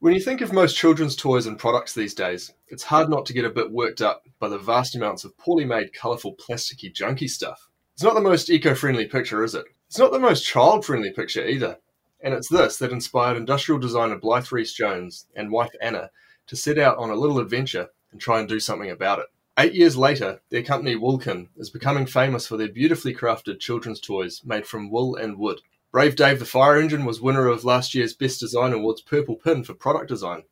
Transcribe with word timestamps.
When 0.00 0.14
you 0.14 0.20
think 0.20 0.40
of 0.40 0.52
most 0.52 0.76
children's 0.76 1.16
toys 1.16 1.46
and 1.46 1.58
products 1.58 1.92
these 1.92 2.14
days, 2.14 2.52
it's 2.68 2.84
hard 2.84 3.10
not 3.10 3.26
to 3.26 3.32
get 3.32 3.44
a 3.44 3.50
bit 3.50 3.72
worked 3.72 4.00
up 4.00 4.28
by 4.38 4.46
the 4.46 4.56
vast 4.56 4.94
amounts 4.94 5.24
of 5.24 5.36
poorly 5.36 5.64
made, 5.64 5.92
colourful, 5.92 6.36
plasticky, 6.36 6.92
junky 6.92 7.28
stuff. 7.28 7.68
It's 7.94 8.04
not 8.04 8.14
the 8.14 8.20
most 8.20 8.48
eco 8.48 8.76
friendly 8.76 9.06
picture, 9.06 9.42
is 9.42 9.56
it? 9.56 9.64
It's 9.88 9.98
not 9.98 10.12
the 10.12 10.20
most 10.20 10.46
child 10.46 10.84
friendly 10.84 11.10
picture 11.10 11.44
either. 11.44 11.78
And 12.20 12.32
it's 12.32 12.48
this 12.48 12.76
that 12.76 12.92
inspired 12.92 13.36
industrial 13.36 13.80
designer 13.80 14.16
Blythe 14.16 14.52
Reese 14.52 14.72
Jones 14.72 15.26
and 15.34 15.50
wife 15.50 15.72
Anna 15.82 16.10
to 16.46 16.54
set 16.54 16.78
out 16.78 16.96
on 16.98 17.10
a 17.10 17.16
little 17.16 17.40
adventure 17.40 17.88
and 18.12 18.20
try 18.20 18.38
and 18.38 18.48
do 18.48 18.60
something 18.60 18.92
about 18.92 19.18
it. 19.18 19.26
Eight 19.58 19.74
years 19.74 19.96
later, 19.96 20.40
their 20.50 20.62
company 20.62 20.94
Wilkin 20.94 21.48
is 21.56 21.70
becoming 21.70 22.06
famous 22.06 22.46
for 22.46 22.56
their 22.56 22.68
beautifully 22.68 23.16
crafted 23.16 23.58
children's 23.58 23.98
toys 23.98 24.42
made 24.44 24.64
from 24.64 24.92
wool 24.92 25.16
and 25.16 25.36
wood. 25.36 25.60
Brave 25.90 26.16
Dave 26.16 26.38
the 26.38 26.44
Fire 26.44 26.78
Engine 26.78 27.06
was 27.06 27.22
winner 27.22 27.48
of 27.48 27.64
last 27.64 27.94
year's 27.94 28.12
Best 28.12 28.40
Design 28.40 28.74
Awards 28.74 29.00
Purple 29.00 29.36
Pin 29.36 29.64
for 29.64 29.72
product 29.72 30.06
design. 30.08 30.42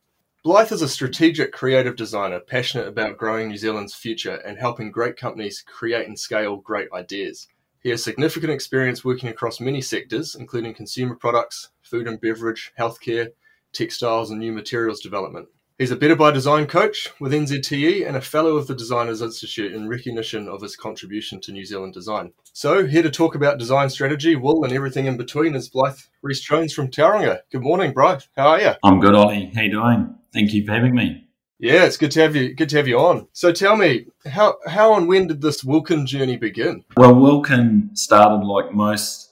Blythe 0.43 0.71
is 0.71 0.81
a 0.81 0.89
strategic 0.89 1.51
creative 1.51 1.95
designer 1.95 2.39
passionate 2.39 2.87
about 2.87 3.19
growing 3.19 3.47
New 3.47 3.57
Zealand's 3.57 3.93
future 3.93 4.37
and 4.37 4.57
helping 4.57 4.89
great 4.89 5.15
companies 5.15 5.63
create 5.67 6.07
and 6.07 6.17
scale 6.17 6.55
great 6.55 6.87
ideas. 6.91 7.47
He 7.83 7.89
has 7.91 8.03
significant 8.03 8.51
experience 8.51 9.05
working 9.05 9.29
across 9.29 9.59
many 9.59 9.79
sectors, 9.79 10.33
including 10.33 10.73
consumer 10.73 11.13
products, 11.13 11.69
food 11.83 12.07
and 12.07 12.19
beverage, 12.19 12.73
healthcare, 12.79 13.27
textiles, 13.73 14.31
and 14.31 14.39
new 14.39 14.51
materials 14.51 15.01
development. 15.01 15.49
He's 15.79 15.91
a 15.91 15.95
Better 15.95 16.15
by 16.15 16.31
Design 16.31 16.65
coach 16.65 17.07
with 17.19 17.33
NZTE 17.33 18.07
and 18.07 18.17
a 18.17 18.21
fellow 18.21 18.57
of 18.57 18.65
the 18.65 18.73
Designers 18.73 19.21
Institute 19.21 19.75
in 19.75 19.87
recognition 19.87 20.47
of 20.47 20.59
his 20.59 20.75
contribution 20.75 21.39
to 21.41 21.51
New 21.51 21.65
Zealand 21.65 21.93
design. 21.93 22.33
So, 22.51 22.87
here 22.87 23.03
to 23.03 23.11
talk 23.11 23.35
about 23.35 23.59
design 23.59 23.91
strategy, 23.91 24.35
wool, 24.35 24.63
and 24.63 24.73
everything 24.73 25.05
in 25.05 25.17
between 25.17 25.53
is 25.53 25.69
Blythe 25.69 25.99
Reese 26.23 26.39
Jones 26.39 26.73
from 26.73 26.87
Tauranga. 26.87 27.41
Good 27.51 27.61
morning, 27.61 27.93
Blythe. 27.93 28.23
How 28.35 28.47
are 28.47 28.59
you? 28.59 28.71
I'm 28.83 28.99
good, 28.99 29.13
Ollie. 29.13 29.51
How 29.53 29.61
you 29.61 29.69
doing? 29.69 30.15
Thank 30.33 30.51
you 30.51 30.65
for 30.65 30.71
having 30.71 30.95
me. 30.95 31.27
Yeah, 31.59 31.83
it's 31.83 31.97
good 31.97 32.09
to 32.13 32.21
have 32.21 32.35
you. 32.35 32.55
Good 32.55 32.69
to 32.69 32.77
have 32.77 32.87
you 32.87 32.97
on. 32.97 33.27
So, 33.33 33.51
tell 33.51 33.77
me, 33.77 34.07
how 34.25 34.55
how 34.65 34.95
and 34.95 35.07
when 35.07 35.27
did 35.27 35.43
this 35.43 35.63
Wilkin 35.63 36.07
journey 36.07 36.37
begin? 36.37 36.85
Well, 36.95 37.13
Wilkin 37.13 37.91
started 37.93 38.43
like 38.43 38.73
most 38.73 39.31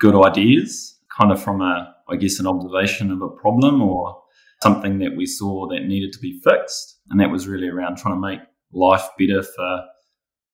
good 0.00 0.16
ideas, 0.16 0.98
kind 1.16 1.30
of 1.30 1.40
from 1.40 1.60
a, 1.60 1.94
I 2.08 2.16
guess, 2.16 2.40
an 2.40 2.48
observation 2.48 3.12
of 3.12 3.22
a 3.22 3.28
problem 3.28 3.80
or 3.82 4.20
something 4.66 4.98
that 4.98 5.16
we 5.16 5.26
saw 5.26 5.68
that 5.68 5.86
needed 5.86 6.12
to 6.12 6.18
be 6.18 6.40
fixed. 6.40 6.98
And 7.08 7.20
that 7.20 7.30
was 7.30 7.46
really 7.46 7.68
around 7.68 7.98
trying 7.98 8.16
to 8.16 8.28
make 8.28 8.40
life 8.72 9.06
better 9.16 9.42
for, 9.44 9.84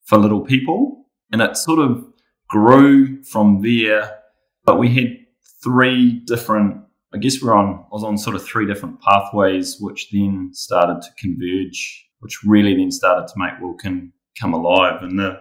for 0.05 0.19
little 0.19 0.43
people. 0.43 1.07
And 1.33 1.41
it 1.41 1.57
sort 1.57 1.79
of 1.79 2.05
grew 2.49 3.23
from 3.23 3.63
there. 3.63 4.19
But 4.67 4.79
we 4.79 4.89
had 4.95 5.17
three 5.65 6.21
different, 6.27 6.83
I 7.15 7.19
guess 7.19 7.41
we're 7.41 7.55
on, 7.55 7.87
I 7.91 7.95
was 7.95 8.05
on 8.05 8.19
sort 8.19 8.37
of 8.37 8.45
three 8.45 8.67
different 8.67 9.01
pathways, 9.01 9.79
which 9.81 10.11
then 10.13 10.51
started 10.53 11.01
to 11.01 11.09
converge, 11.19 12.07
which 12.21 12.45
really 12.45 12.77
then 12.77 12.91
started 12.91 13.29
to 13.29 13.35
make 13.37 13.61
Wilkin 13.63 14.13
come 14.39 14.53
alive. 14.53 15.03
And 15.03 15.19
the, 15.19 15.41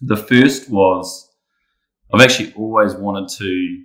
the 0.00 0.16
first 0.16 0.70
was 0.70 1.28
I've 2.14 2.20
actually 2.20 2.52
always 2.54 2.94
wanted 2.94 3.28
to 3.38 3.82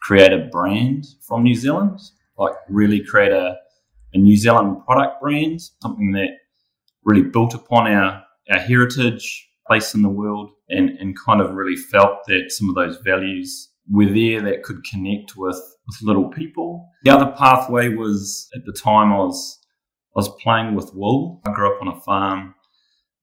create 0.00 0.32
a 0.32 0.48
brand 0.50 1.06
from 1.26 1.44
New 1.44 1.54
Zealand 1.54 2.00
like 2.38 2.54
really 2.68 3.00
create 3.00 3.32
a, 3.32 3.56
a 4.14 4.18
New 4.18 4.36
Zealand 4.36 4.84
product 4.86 5.20
brand, 5.20 5.60
something 5.82 6.12
that 6.12 6.30
really 7.04 7.22
built 7.22 7.54
upon 7.54 7.86
our, 7.86 8.22
our 8.50 8.58
heritage, 8.58 9.48
place 9.66 9.94
in 9.94 10.02
the 10.02 10.08
world, 10.08 10.50
and, 10.68 10.90
and 10.98 11.18
kind 11.18 11.40
of 11.40 11.54
really 11.54 11.76
felt 11.76 12.24
that 12.26 12.50
some 12.50 12.68
of 12.68 12.74
those 12.74 12.98
values 12.98 13.70
were 13.90 14.06
there 14.06 14.40
that 14.42 14.62
could 14.62 14.84
connect 14.84 15.36
with, 15.36 15.60
with 15.86 16.02
little 16.02 16.28
people. 16.28 16.88
The 17.04 17.10
other 17.10 17.32
pathway 17.32 17.88
was 17.88 18.48
at 18.54 18.64
the 18.64 18.72
time 18.72 19.12
I 19.12 19.18
was 19.18 19.58
I 20.16 20.18
was 20.18 20.42
playing 20.42 20.74
with 20.74 20.94
wool. 20.94 21.40
I 21.46 21.52
grew 21.52 21.72
up 21.72 21.80
on 21.80 21.86
a 21.86 22.00
farm. 22.00 22.54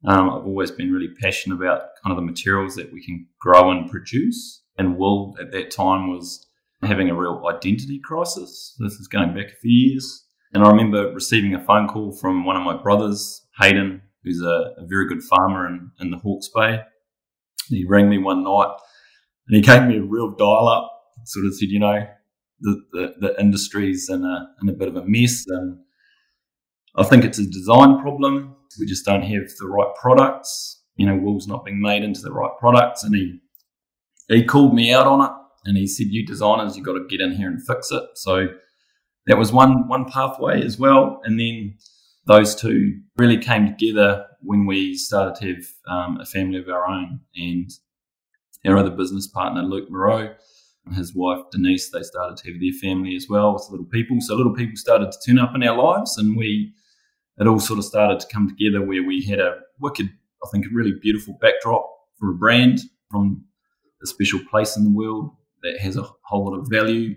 Um, 0.08 0.30
I've 0.30 0.46
always 0.46 0.72
been 0.72 0.94
really 0.94 1.10
passionate 1.20 1.56
about 1.56 1.82
kind 2.02 2.12
of 2.12 2.16
the 2.16 2.22
materials 2.22 2.76
that 2.76 2.94
we 2.94 3.04
can 3.04 3.28
grow 3.42 3.72
and 3.72 3.90
produce. 3.92 4.62
And 4.78 4.98
wool 4.98 5.36
at 5.42 5.52
that 5.52 5.72
time 5.72 6.10
was 6.10 6.45
having 6.86 7.10
a 7.10 7.16
real 7.16 7.44
identity 7.48 8.00
crisis. 8.04 8.76
This 8.80 8.94
is 8.94 9.08
going 9.08 9.34
back 9.34 9.48
a 9.48 9.60
few 9.62 9.90
years. 9.90 10.26
And 10.54 10.64
I 10.64 10.70
remember 10.70 11.12
receiving 11.12 11.54
a 11.54 11.64
phone 11.64 11.88
call 11.88 12.14
from 12.14 12.46
one 12.46 12.56
of 12.56 12.64
my 12.64 12.82
brothers, 12.82 13.46
Hayden, 13.60 14.02
who's 14.24 14.42
a, 14.42 14.74
a 14.78 14.86
very 14.88 15.08
good 15.08 15.22
farmer 15.24 15.68
in, 15.68 15.92
in 16.00 16.12
the 16.12 16.18
Hawke's 16.18 16.50
Bay. 16.54 16.82
He 17.68 17.86
rang 17.86 18.10
me 18.10 18.18
one 18.18 18.44
night 18.44 18.74
and 19.48 19.56
he 19.56 19.62
gave 19.62 19.84
me 19.84 19.98
a 19.98 20.04
real 20.04 20.32
dial 20.36 20.68
up, 20.68 20.92
sort 21.26 21.46
of 21.46 21.56
said, 21.56 21.70
you 21.70 21.80
know, 21.80 22.08
the, 22.62 22.82
the, 22.92 23.14
the 23.20 23.40
industry's 23.40 24.10
in 24.10 24.24
a, 24.24 24.48
in 24.62 24.70
a 24.70 24.74
bit 24.74 24.88
of 24.88 24.96
a 24.96 25.04
mess 25.06 25.44
and 25.48 25.80
I 26.96 27.04
think 27.04 27.26
it's 27.26 27.40
a 27.40 27.46
design 27.46 28.00
problem. 28.00 28.56
We 28.80 28.86
just 28.86 29.06
don't 29.06 29.24
have 29.24 29.44
the 29.60 29.68
right 29.68 29.94
products. 30.00 30.82
You 30.96 31.08
know, 31.08 31.18
wool's 31.18 31.48
not 31.48 31.66
being 31.66 31.82
made 31.82 32.04
into 32.04 32.22
the 32.22 32.32
right 32.32 32.52
products. 32.58 33.04
And 33.04 33.14
he, 33.14 33.40
he 34.30 34.46
called 34.46 34.74
me 34.74 34.94
out 34.94 35.08
on 35.08 35.22
it 35.22 35.35
and 35.66 35.78
he 35.78 35.88
said, 35.88 36.08
"You 36.08 36.26
designers, 36.26 36.78
you 36.78 36.84
got 36.84 36.94
to 36.94 37.06
get 37.08 37.22
in 37.22 37.34
here 37.34 37.50
and 37.50 37.66
fix 37.66 37.92
it." 37.92 38.04
So 38.16 38.48
that 39.28 39.38
was 39.38 39.52
one 39.52 39.88
one 39.88 40.06
pathway 40.06 40.64
as 40.64 40.78
well, 40.78 41.22
and 41.24 41.40
then 41.40 41.76
those 42.28 42.56
two 42.56 43.00
really 43.18 43.38
came 43.38 43.68
together 43.68 44.26
when 44.42 44.66
we 44.66 44.96
started 44.96 45.36
to 45.36 45.54
have 45.54 45.66
um, 45.88 46.20
a 46.20 46.26
family 46.26 46.60
of 46.60 46.70
our 46.70 46.88
own, 46.88 47.20
and 47.36 47.70
our 48.66 48.78
other 48.78 48.92
business 48.92 49.28
partner, 49.28 49.62
Luke 49.62 49.90
Moreau, 49.90 50.34
and 50.86 50.96
his 50.96 51.14
wife 51.16 51.44
Denise, 51.52 51.90
they 51.90 52.04
started 52.04 52.38
to 52.38 52.52
have 52.52 52.60
their 52.60 52.74
family 52.74 53.16
as 53.16 53.28
well 53.30 53.54
with 53.54 53.68
little 53.70 53.86
people. 53.86 54.18
So 54.22 54.36
little 54.36 54.54
people 54.54 54.76
started 54.76 55.12
to 55.12 55.18
turn 55.26 55.40
up 55.40 55.56
in 55.56 55.64
our 55.64 55.78
lives, 55.78 56.18
and 56.18 56.38
we 56.38 56.74
it 57.38 57.48
all 57.48 57.60
sort 57.60 57.80
of 57.80 57.86
started 57.86 58.20
to 58.22 58.28
come 58.28 58.48
together 58.48 58.86
where 58.86 59.04
we 59.04 59.24
had 59.24 59.40
a 59.40 59.58
wicked, 59.80 60.10
I 60.44 60.50
think, 60.52 60.66
a 60.66 60.70
really 60.74 60.94
beautiful 61.02 61.38
backdrop 61.42 61.90
for 62.18 62.32
a 62.32 62.36
brand 62.36 62.80
from 63.12 63.44
a 64.02 64.08
special 64.08 64.40
place 64.50 64.78
in 64.78 64.84
the 64.84 64.90
world 64.90 65.32
that 65.66 65.80
has 65.82 65.98
a 65.98 66.06
whole 66.24 66.46
lot 66.46 66.58
of 66.58 66.68
value 66.70 67.16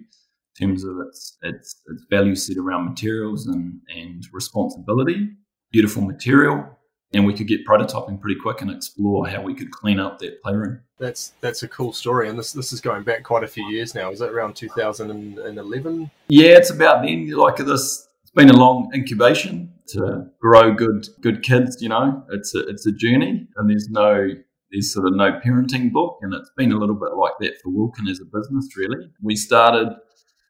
in 0.60 0.69
terms 0.69 0.84
of 0.84 0.97
its 1.06 1.36
its, 1.42 1.82
its 1.86 2.04
value 2.10 2.34
set 2.34 2.56
around 2.56 2.88
materials 2.88 3.47
and, 3.47 3.81
and 3.94 4.25
responsibility. 4.32 5.31
Beautiful 5.70 6.03
material, 6.03 6.66
and 7.12 7.26
we 7.26 7.34
could 7.34 7.47
get 7.47 7.66
prototyping 7.66 8.20
pretty 8.20 8.41
quick 8.41 8.62
and 8.62 8.70
explore 8.70 9.28
how 9.28 9.42
we 9.42 9.54
could 9.54 9.70
clean 9.70 10.00
up 10.00 10.19
that 10.19 10.42
playroom. 10.42 10.81
That's 10.98 11.32
that's 11.41 11.62
a 11.62 11.69
cool 11.69 11.92
story, 11.92 12.28
and 12.28 12.38
this 12.38 12.53
this 12.53 12.72
is 12.72 12.81
going 12.81 13.03
back 13.04 13.22
quite 13.22 13.44
a 13.44 13.48
few 13.48 13.69
years 13.69 13.94
now. 13.94 14.10
Is 14.10 14.19
that 14.19 14.31
around 14.31 14.54
2011? 14.54 16.10
Yeah, 16.28 16.48
it's 16.50 16.70
about 16.70 17.03
then. 17.03 17.28
Like 17.30 17.56
this, 17.56 18.09
it's 18.22 18.30
been 18.34 18.50
a 18.50 18.56
long 18.56 18.91
incubation 18.94 19.72
to 19.88 20.26
grow 20.41 20.72
good 20.72 21.06
good 21.20 21.42
kids. 21.42 21.80
You 21.80 21.91
know, 21.91 22.25
it's 22.30 22.54
a 22.54 22.66
it's 22.66 22.86
a 22.86 22.92
journey, 22.92 23.47
and 23.56 23.70
there's 23.70 23.88
no 23.91 24.30
there's 24.70 24.92
sort 24.92 25.06
of 25.06 25.14
no 25.14 25.40
parenting 25.44 25.92
book, 25.92 26.18
and 26.22 26.34
it's 26.34 26.50
been 26.56 26.72
a 26.72 26.78
little 26.78 26.96
bit 26.96 27.14
like 27.16 27.34
that 27.40 27.54
for 27.62 27.70
Wilkin 27.70 28.08
as 28.08 28.20
a 28.20 28.24
business, 28.24 28.76
really. 28.76 29.06
We 29.22 29.36
started, 29.36 29.88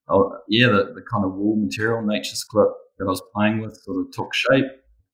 oh, 0.09 0.39
yeah, 0.49 0.69
the, 0.69 0.93
the 0.95 1.03
kind 1.11 1.25
of 1.25 1.35
wool 1.35 1.57
material, 1.57 2.03
Nature's 2.03 2.45
Clip 2.45 2.69
that 2.99 3.05
I 3.05 3.09
was 3.09 3.23
playing 3.35 3.61
with 3.61 3.77
sort 3.77 4.01
of 4.01 4.13
took 4.13 4.35
shape. 4.35 4.67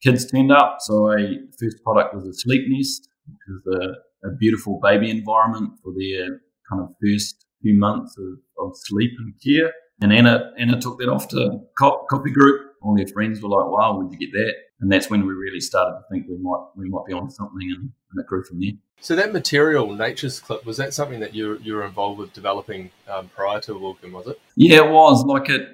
Kids 0.03 0.31
turned 0.31 0.53
up, 0.53 0.77
so 0.81 1.11
I, 1.11 1.37
first 1.59 1.83
product 1.83 2.15
was 2.15 2.27
a 2.27 2.35
sleep 2.35 2.63
nest, 2.69 3.09
which 3.27 3.57
is 3.57 3.81
a, 3.81 4.29
a 4.29 4.37
beautiful 4.39 4.81
baby 4.83 5.11
environment 5.11 5.73
for 5.83 5.93
their 5.99 6.41
kind 6.71 6.83
of 6.83 6.89
first 7.03 7.47
few 7.63 7.75
months 7.79 8.15
of, 8.19 8.67
of 8.67 8.73
sleep 8.75 9.13
and 9.19 9.35
care. 9.43 9.73
And 10.01 10.13
Anna, 10.13 10.51
Anna 10.59 10.81
took 10.81 10.99
that 10.99 11.09
off 11.09 11.29
to 11.29 11.61
coffee 11.79 12.31
group. 12.31 12.73
All 12.83 12.97
their 12.97 13.07
friends 13.07 13.41
were 13.41 13.49
like, 13.49 13.71
wow, 13.71 13.97
where'd 13.97 14.13
you 14.13 14.19
get 14.19 14.33
that? 14.33 14.55
And 14.81 14.91
that's 14.91 15.09
when 15.09 15.27
we 15.27 15.33
really 15.33 15.61
started 15.61 15.99
to 15.99 16.05
think 16.11 16.27
we 16.29 16.37
might 16.37 16.67
we 16.77 16.89
might 16.89 17.07
be 17.07 17.13
on 17.13 17.31
something 17.31 17.71
and, 17.71 17.91
and 18.11 18.21
it 18.21 18.27
grew 18.27 18.45
from 18.45 18.61
there. 18.61 18.73
So 19.01 19.15
that 19.17 19.33
material, 19.33 19.93
Nature's 19.93 20.41
Clip, 20.41 20.65
was 20.65 20.77
that 20.79 20.93
something 20.93 21.21
that 21.21 21.35
you 21.35 21.59
you 21.63 21.75
were 21.75 21.85
involved 21.85 22.19
with 22.19 22.33
developing 22.33 22.91
um, 23.09 23.29
prior 23.29 23.61
to 23.63 23.79
Wilkin, 23.79 24.13
was 24.13 24.27
it? 24.27 24.41
Yeah, 24.57 24.85
it 24.85 24.91
was. 24.91 25.25
Like 25.25 25.49
it, 25.49 25.69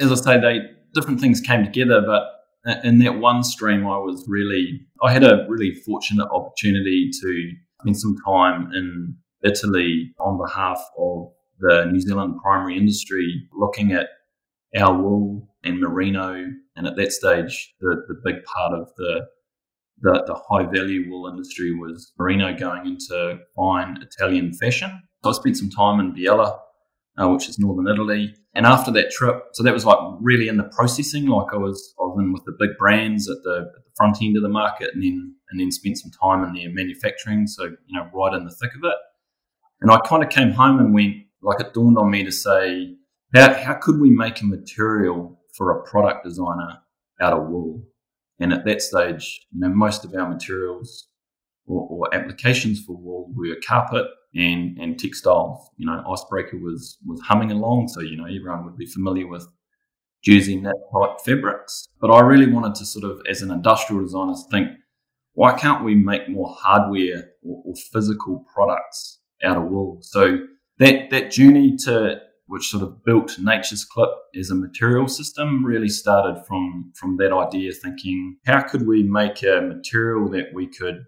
as 0.00 0.12
I 0.12 0.14
say, 0.14 0.40
they 0.40 0.60
different 0.94 1.20
things 1.20 1.40
came 1.40 1.64
together, 1.64 2.02
but 2.06 2.34
in 2.84 2.98
that 3.00 3.18
one 3.18 3.42
stream, 3.42 3.86
I 3.86 3.98
was 3.98 4.24
really, 4.26 4.80
I 5.02 5.12
had 5.12 5.22
a 5.22 5.46
really 5.48 5.74
fortunate 5.74 6.28
opportunity 6.32 7.10
to 7.10 7.52
spend 7.80 7.98
some 7.98 8.16
time 8.24 8.72
in 8.72 9.16
Italy 9.42 10.14
on 10.18 10.38
behalf 10.38 10.82
of 10.98 11.32
the 11.60 11.84
New 11.90 12.00
Zealand 12.00 12.40
primary 12.42 12.76
industry, 12.76 13.48
looking 13.52 13.92
at 13.92 14.08
our 14.76 14.98
wool 14.98 15.48
and 15.62 15.80
merino. 15.80 16.46
And 16.76 16.86
at 16.86 16.96
that 16.96 17.12
stage, 17.12 17.74
the, 17.80 18.02
the 18.08 18.20
big 18.24 18.44
part 18.44 18.74
of 18.74 18.90
the, 18.96 19.26
the, 20.00 20.24
the 20.26 20.34
high 20.34 20.64
value 20.64 21.08
wool 21.08 21.28
industry 21.28 21.72
was 21.72 22.12
merino 22.18 22.56
going 22.56 22.86
into 22.86 23.38
fine 23.56 23.98
Italian 24.02 24.52
fashion. 24.52 25.02
So 25.22 25.30
I 25.30 25.32
spent 25.34 25.56
some 25.56 25.70
time 25.70 26.00
in 26.00 26.12
Biella, 26.12 26.58
uh, 27.16 27.28
which 27.28 27.48
is 27.48 27.58
northern 27.58 27.86
Italy. 27.86 28.34
And 28.54 28.66
after 28.66 28.90
that 28.92 29.10
trip, 29.10 29.42
so 29.52 29.62
that 29.62 29.72
was 29.72 29.84
like 29.84 29.98
really 30.20 30.48
in 30.48 30.56
the 30.56 30.64
processing, 30.64 31.26
like 31.26 31.54
I 31.54 31.58
was, 31.58 31.94
I 31.98 32.02
was 32.02 32.18
in 32.18 32.32
with 32.32 32.44
the 32.44 32.56
big 32.58 32.76
brands 32.78 33.30
at 33.30 33.38
the, 33.44 33.70
at 33.76 33.84
the 33.84 33.90
front 33.96 34.18
end 34.20 34.36
of 34.36 34.42
the 34.42 34.48
market 34.48 34.90
and 34.94 35.02
then, 35.02 35.36
and 35.50 35.60
then 35.60 35.70
spent 35.70 35.98
some 35.98 36.10
time 36.10 36.44
in 36.44 36.54
their 36.54 36.72
manufacturing. 36.72 37.46
So, 37.46 37.64
you 37.64 37.98
know, 37.98 38.08
right 38.12 38.34
in 38.34 38.44
the 38.44 38.50
thick 38.50 38.74
of 38.74 38.84
it. 38.84 38.96
And 39.80 39.90
I 39.90 39.98
kind 40.00 40.24
of 40.24 40.30
came 40.30 40.50
home 40.50 40.78
and 40.80 40.92
went, 40.92 41.16
like 41.42 41.60
it 41.60 41.74
dawned 41.74 41.98
on 41.98 42.10
me 42.10 42.24
to 42.24 42.32
say, 42.32 42.96
how, 43.34 43.52
how 43.54 43.74
could 43.74 44.00
we 44.00 44.10
make 44.10 44.40
a 44.40 44.46
material 44.46 45.38
for 45.56 45.70
a 45.70 45.82
product 45.84 46.24
designer 46.24 46.78
out 47.20 47.32
of 47.32 47.48
wool. 47.48 47.82
And 48.40 48.52
at 48.52 48.64
that 48.64 48.82
stage, 48.82 49.46
you 49.52 49.60
know, 49.60 49.68
most 49.68 50.04
of 50.04 50.14
our 50.14 50.28
materials 50.28 51.08
or, 51.66 51.86
or 51.88 52.14
applications 52.14 52.82
for 52.82 52.96
wool 52.96 53.30
were 53.34 53.56
carpet 53.66 54.06
and, 54.34 54.76
and 54.78 54.98
textiles. 54.98 55.70
You 55.76 55.86
know, 55.86 56.02
Icebreaker 56.12 56.58
was, 56.58 56.98
was 57.06 57.20
humming 57.20 57.52
along. 57.52 57.88
So, 57.88 58.00
you 58.00 58.16
know, 58.16 58.24
everyone 58.24 58.64
would 58.64 58.76
be 58.76 58.86
familiar 58.86 59.28
with 59.28 59.46
using 60.22 60.62
that 60.62 60.76
type 60.92 61.20
fabrics. 61.24 61.88
But 62.00 62.10
I 62.10 62.20
really 62.20 62.50
wanted 62.50 62.74
to 62.76 62.86
sort 62.86 63.04
of, 63.04 63.20
as 63.28 63.42
an 63.42 63.50
industrial 63.50 64.02
designer, 64.02 64.34
think, 64.50 64.68
why 65.34 65.56
can't 65.56 65.84
we 65.84 65.94
make 65.94 66.28
more 66.28 66.54
hardware 66.58 67.30
or, 67.42 67.62
or 67.66 67.74
physical 67.92 68.44
products 68.52 69.20
out 69.44 69.56
of 69.56 69.64
wool? 69.64 69.98
So 70.00 70.38
that, 70.78 71.10
that 71.10 71.30
journey 71.30 71.76
to 71.84 72.20
which 72.46 72.68
sort 72.68 72.82
of 72.82 73.04
built 73.04 73.38
Nature's 73.38 73.84
Clip 73.84 74.10
as 74.38 74.50
a 74.50 74.54
material 74.54 75.08
system, 75.08 75.64
really 75.64 75.88
started 75.88 76.44
from 76.46 76.92
from 76.94 77.16
that 77.16 77.32
idea, 77.32 77.72
thinking 77.72 78.36
how 78.46 78.62
could 78.62 78.86
we 78.86 79.02
make 79.02 79.42
a 79.42 79.60
material 79.60 80.28
that 80.30 80.52
we 80.52 80.66
could 80.66 81.04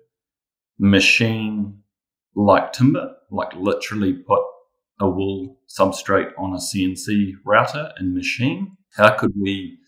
machine 0.78 1.82
like 2.34 2.72
timber, 2.72 3.14
like 3.30 3.54
literally 3.54 4.12
put 4.12 4.42
a 5.00 5.08
wool 5.08 5.58
substrate 5.68 6.32
on 6.38 6.52
a 6.52 6.56
CNC 6.56 7.32
router 7.44 7.92
and 7.96 8.14
machine. 8.14 8.76
How 8.96 9.10
could 9.16 9.32
we 9.40 9.78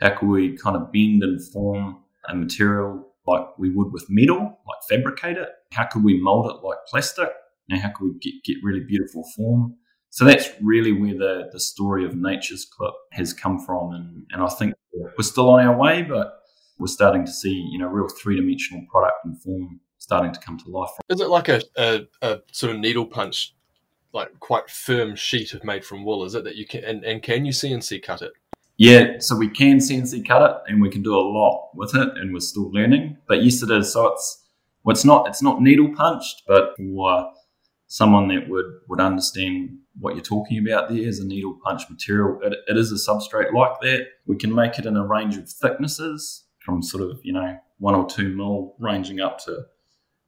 how 0.00 0.10
could 0.10 0.28
we 0.28 0.56
kind 0.56 0.76
of 0.76 0.92
bend 0.92 1.22
and 1.22 1.40
form 1.52 1.98
a 2.28 2.34
material 2.34 3.04
like 3.26 3.46
we 3.58 3.70
would 3.70 3.92
with 3.92 4.06
metal, 4.08 4.38
like 4.38 4.78
fabricate 4.88 5.36
it? 5.36 5.48
How 5.72 5.86
could 5.86 6.04
we 6.04 6.20
mold 6.20 6.46
it 6.46 6.66
like 6.66 6.78
plastic? 6.88 7.28
And 7.70 7.80
how 7.80 7.90
could 7.90 8.04
we 8.04 8.18
get, 8.18 8.44
get 8.44 8.56
really 8.62 8.80
beautiful 8.80 9.24
form? 9.36 9.76
So 10.10 10.24
that's 10.24 10.48
really 10.62 10.92
where 10.92 11.14
the, 11.14 11.48
the 11.52 11.60
story 11.60 12.04
of 12.04 12.16
Nature's 12.16 12.64
Clip 12.64 12.94
has 13.12 13.32
come 13.32 13.58
from. 13.58 13.92
And, 13.92 14.26
and 14.30 14.42
I 14.42 14.48
think 14.48 14.74
we're 14.92 15.22
still 15.22 15.50
on 15.50 15.64
our 15.64 15.76
way, 15.76 16.02
but 16.02 16.38
we're 16.78 16.86
starting 16.86 17.24
to 17.26 17.32
see, 17.32 17.52
you 17.70 17.78
know, 17.78 17.86
real 17.86 18.08
three 18.08 18.36
dimensional 18.36 18.84
product 18.90 19.24
and 19.24 19.40
form 19.40 19.80
starting 19.98 20.32
to 20.32 20.40
come 20.40 20.58
to 20.58 20.70
life. 20.70 20.90
Is 21.08 21.20
it 21.20 21.28
like 21.28 21.48
a, 21.48 21.60
a, 21.76 22.00
a, 22.22 22.38
sort 22.52 22.74
of 22.74 22.80
needle 22.80 23.04
punch, 23.04 23.54
like 24.12 24.38
quite 24.40 24.70
firm 24.70 25.16
sheet 25.16 25.52
of 25.54 25.64
made 25.64 25.84
from 25.84 26.04
wool? 26.04 26.24
Is 26.24 26.34
it 26.34 26.44
that 26.44 26.56
you 26.56 26.66
can, 26.66 26.84
and, 26.84 27.04
and 27.04 27.22
can 27.22 27.44
you 27.44 27.52
CNC 27.52 28.02
cut 28.02 28.22
it? 28.22 28.32
Yeah, 28.76 29.18
so 29.18 29.36
we 29.36 29.48
can 29.50 29.78
CNC 29.78 30.26
cut 30.26 30.48
it 30.50 30.72
and 30.72 30.80
we 30.80 30.88
can 30.88 31.02
do 31.02 31.14
a 31.14 31.20
lot 31.20 31.70
with 31.74 31.96
it 31.96 32.16
and 32.16 32.32
we're 32.32 32.40
still 32.40 32.70
learning. 32.70 33.16
But 33.26 33.42
yes, 33.42 33.62
it 33.62 33.70
is. 33.70 33.92
So 33.92 34.06
it's, 34.06 34.44
well, 34.84 34.94
it's 34.94 35.04
not, 35.04 35.28
it's 35.28 35.42
not 35.42 35.60
needle 35.60 35.92
punched, 35.94 36.44
but 36.46 36.76
for 36.76 37.32
someone 37.88 38.28
that 38.28 38.48
would, 38.48 38.66
would 38.88 39.00
understand 39.00 39.78
what 40.00 40.14
you're 40.14 40.22
talking 40.22 40.58
about 40.58 40.88
there 40.88 40.98
is 40.98 41.18
a 41.18 41.26
needle 41.26 41.58
punch 41.64 41.82
material. 41.90 42.38
It, 42.42 42.54
it 42.66 42.76
is 42.76 42.92
a 42.92 42.94
substrate 42.94 43.52
like 43.52 43.80
that. 43.80 44.06
We 44.26 44.36
can 44.36 44.54
make 44.54 44.78
it 44.78 44.86
in 44.86 44.96
a 44.96 45.06
range 45.06 45.36
of 45.36 45.48
thicknesses 45.48 46.44
from 46.60 46.82
sort 46.82 47.02
of, 47.02 47.20
you 47.22 47.32
know, 47.32 47.56
one 47.78 47.94
or 47.94 48.06
two 48.08 48.28
mil 48.34 48.74
ranging 48.78 49.20
up 49.20 49.38
to 49.44 49.62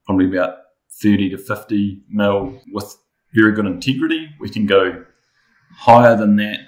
probably 0.07 0.27
about 0.27 0.57
30 1.01 1.31
to 1.31 1.39
50 1.39 2.03
mil 2.09 2.61
with 2.73 2.97
very 3.35 3.53
good 3.53 3.67
integrity. 3.67 4.29
We 4.41 4.49
can 4.49 4.67
go 4.67 5.05
higher 5.77 6.17
than 6.17 6.37
that, 6.37 6.59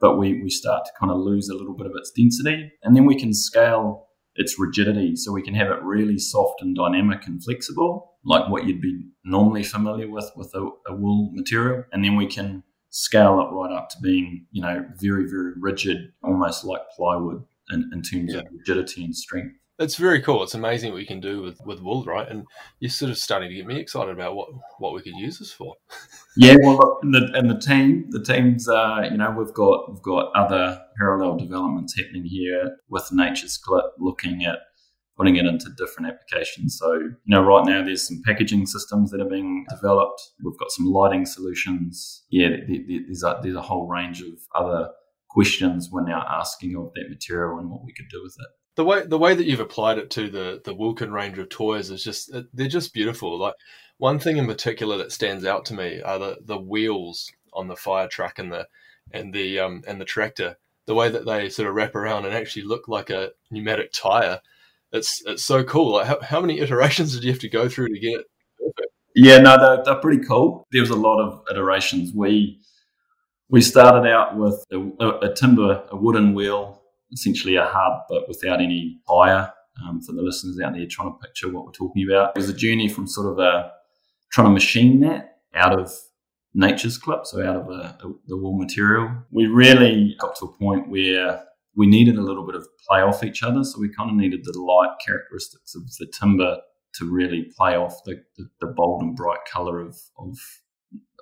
but 0.00 0.16
we, 0.16 0.40
we 0.42 0.50
start 0.50 0.84
to 0.84 0.92
kind 0.98 1.10
of 1.10 1.18
lose 1.18 1.48
a 1.48 1.54
little 1.54 1.74
bit 1.74 1.86
of 1.86 1.92
its 1.96 2.10
density. 2.10 2.72
And 2.82 2.96
then 2.96 3.06
we 3.06 3.18
can 3.18 3.34
scale 3.34 4.08
its 4.36 4.58
rigidity. 4.58 5.16
So 5.16 5.32
we 5.32 5.42
can 5.42 5.54
have 5.54 5.70
it 5.70 5.82
really 5.82 6.18
soft 6.18 6.62
and 6.62 6.74
dynamic 6.74 7.26
and 7.26 7.42
flexible, 7.42 8.12
like 8.24 8.48
what 8.48 8.66
you'd 8.66 8.80
be 8.80 9.04
normally 9.24 9.62
familiar 9.62 10.10
with 10.10 10.30
with 10.36 10.54
a, 10.54 10.68
a 10.86 10.94
wool 10.94 11.30
material. 11.32 11.84
And 11.92 12.04
then 12.04 12.16
we 12.16 12.26
can 12.26 12.62
scale 12.90 13.40
it 13.40 13.54
right 13.54 13.72
up 13.72 13.88
to 13.90 13.96
being, 14.02 14.46
you 14.50 14.62
know, 14.62 14.84
very, 14.96 15.28
very 15.28 15.52
rigid, 15.58 16.12
almost 16.22 16.64
like 16.64 16.82
plywood 16.94 17.44
in, 17.70 17.90
in 17.92 18.02
terms 18.02 18.34
yeah. 18.34 18.40
of 18.40 18.46
rigidity 18.52 19.04
and 19.04 19.16
strength. 19.16 19.56
It's 19.78 19.96
very 19.96 20.20
cool. 20.20 20.42
It's 20.42 20.54
amazing 20.54 20.92
what 20.92 21.00
you 21.00 21.06
can 21.06 21.20
do 21.20 21.42
with, 21.42 21.58
with 21.64 21.80
wool, 21.80 22.04
right? 22.04 22.28
And 22.28 22.44
you're 22.78 22.90
sort 22.90 23.10
of 23.10 23.18
starting 23.18 23.48
to 23.48 23.54
get 23.54 23.66
me 23.66 23.80
excited 23.80 24.12
about 24.12 24.36
what, 24.36 24.48
what 24.78 24.92
we 24.92 25.00
could 25.00 25.16
use 25.16 25.38
this 25.38 25.52
for. 25.52 25.74
yeah, 26.36 26.56
well, 26.62 26.98
and 27.02 27.14
the 27.14 27.30
and 27.34 27.50
the 27.50 27.58
team, 27.58 28.06
the 28.10 28.22
teams, 28.22 28.68
uh, 28.68 29.08
you 29.10 29.16
know, 29.16 29.34
we've 29.36 29.54
got 29.54 29.90
we've 29.90 30.02
got 30.02 30.30
other 30.34 30.80
parallel 30.98 31.38
developments 31.38 31.96
happening 31.98 32.24
here 32.24 32.76
with 32.90 33.08
Nature's 33.12 33.56
Clip, 33.56 33.86
looking 33.98 34.44
at 34.44 34.58
putting 35.16 35.36
it 35.36 35.46
into 35.46 35.70
different 35.76 36.12
applications. 36.12 36.78
So, 36.78 36.92
you 36.92 37.16
know, 37.26 37.42
right 37.42 37.64
now 37.64 37.82
there's 37.82 38.06
some 38.06 38.22
packaging 38.24 38.66
systems 38.66 39.10
that 39.10 39.20
are 39.20 39.28
being 39.28 39.66
developed. 39.70 40.20
We've 40.42 40.58
got 40.58 40.70
some 40.70 40.86
lighting 40.86 41.26
solutions. 41.26 42.24
Yeah, 42.30 42.48
there's 42.68 43.22
a, 43.22 43.40
there's 43.42 43.56
a 43.56 43.62
whole 43.62 43.86
range 43.86 44.20
of 44.20 44.34
other 44.54 44.90
questions 45.28 45.90
we're 45.90 46.06
now 46.06 46.24
asking 46.28 46.76
of 46.76 46.92
that 46.94 47.08
material 47.08 47.58
and 47.58 47.70
what 47.70 47.84
we 47.84 47.92
could 47.92 48.08
do 48.10 48.22
with 48.22 48.36
it 48.38 48.61
the 48.74 48.84
way 48.84 49.06
the 49.06 49.18
way 49.18 49.34
that 49.34 49.46
you've 49.46 49.60
applied 49.60 49.98
it 49.98 50.10
to 50.10 50.28
the 50.30 50.60
the 50.64 50.74
Wilkin 50.74 51.12
range 51.12 51.38
of 51.38 51.48
toys 51.48 51.90
is 51.90 52.02
just 52.02 52.32
they're 52.52 52.68
just 52.68 52.94
beautiful. 52.94 53.38
Like 53.38 53.54
one 53.98 54.18
thing 54.18 54.36
in 54.36 54.46
particular 54.46 54.96
that 54.98 55.12
stands 55.12 55.44
out 55.44 55.64
to 55.66 55.74
me 55.74 56.00
are 56.00 56.18
the 56.18 56.38
the 56.44 56.58
wheels 56.58 57.30
on 57.52 57.68
the 57.68 57.76
fire 57.76 58.08
truck 58.08 58.38
and 58.38 58.50
the 58.50 58.66
and 59.12 59.34
the 59.34 59.60
um 59.60 59.82
and 59.86 60.00
the 60.00 60.04
tractor. 60.06 60.56
The 60.86 60.94
way 60.94 61.10
that 61.10 61.26
they 61.26 61.48
sort 61.48 61.68
of 61.68 61.74
wrap 61.74 61.94
around 61.94 62.24
and 62.24 62.34
actually 62.34 62.62
look 62.62 62.88
like 62.88 63.10
a 63.10 63.32
pneumatic 63.50 63.92
tire. 63.92 64.40
It's 64.90 65.22
it's 65.26 65.44
so 65.44 65.62
cool. 65.64 65.92
Like 65.92 66.06
how, 66.06 66.20
how 66.20 66.40
many 66.40 66.60
iterations 66.60 67.14
did 67.14 67.24
you 67.24 67.30
have 67.30 67.40
to 67.40 67.48
go 67.48 67.68
through 67.68 67.88
to 67.88 68.00
get 68.00 68.20
it? 68.20 68.26
Yeah, 69.14 69.38
no, 69.38 69.58
they're, 69.58 69.84
they're 69.84 70.00
pretty 70.00 70.24
cool. 70.24 70.66
There 70.72 70.80
was 70.80 70.90
a 70.90 70.96
lot 70.96 71.20
of 71.20 71.42
iterations. 71.50 72.12
We 72.14 72.60
we 73.50 73.60
started 73.60 74.10
out 74.10 74.36
with 74.36 74.64
a, 74.72 75.08
a 75.20 75.34
timber, 75.34 75.84
a 75.90 75.96
wooden 75.96 76.32
wheel 76.32 76.81
essentially 77.12 77.56
a 77.56 77.64
hub, 77.64 78.02
but 78.08 78.28
without 78.28 78.60
any 78.60 78.98
fire. 79.06 79.52
Um, 79.82 80.02
for 80.02 80.12
the 80.12 80.20
listeners 80.20 80.60
out 80.62 80.74
there 80.74 80.84
trying 80.86 81.12
to 81.12 81.18
picture 81.26 81.48
what 81.50 81.64
we're 81.64 81.72
talking 81.72 82.06
about, 82.06 82.36
it 82.36 82.38
was 82.38 82.50
a 82.50 82.54
journey 82.54 82.88
from 82.88 83.06
sort 83.06 83.32
of 83.32 83.38
a 83.38 83.72
trying 84.30 84.48
to 84.48 84.52
machine 84.52 85.00
that 85.00 85.38
out 85.54 85.78
of 85.78 85.90
nature's 86.54 86.98
clip, 86.98 87.24
so 87.24 87.40
out 87.40 87.56
of 87.56 87.68
a, 87.68 87.96
a, 88.04 88.12
the 88.26 88.36
wool 88.36 88.58
material. 88.58 89.10
We 89.30 89.46
really 89.46 90.14
got 90.20 90.36
to 90.36 90.44
a 90.44 90.52
point 90.58 90.90
where 90.90 91.42
we 91.74 91.86
needed 91.86 92.16
a 92.16 92.22
little 92.22 92.44
bit 92.44 92.54
of 92.54 92.66
play 92.86 93.00
off 93.00 93.24
each 93.24 93.42
other, 93.42 93.64
so 93.64 93.80
we 93.80 93.88
kind 93.88 94.10
of 94.10 94.16
needed 94.16 94.40
the 94.44 94.58
light 94.60 94.94
characteristics 95.04 95.74
of 95.74 95.84
the 95.98 96.06
timber 96.06 96.58
to 96.96 97.10
really 97.10 97.50
play 97.56 97.74
off 97.74 98.04
the, 98.04 98.22
the, 98.36 98.46
the 98.60 98.66
bold 98.66 99.02
and 99.02 99.16
bright 99.16 99.40
color 99.50 99.80
of, 99.80 99.96
of 100.18 100.36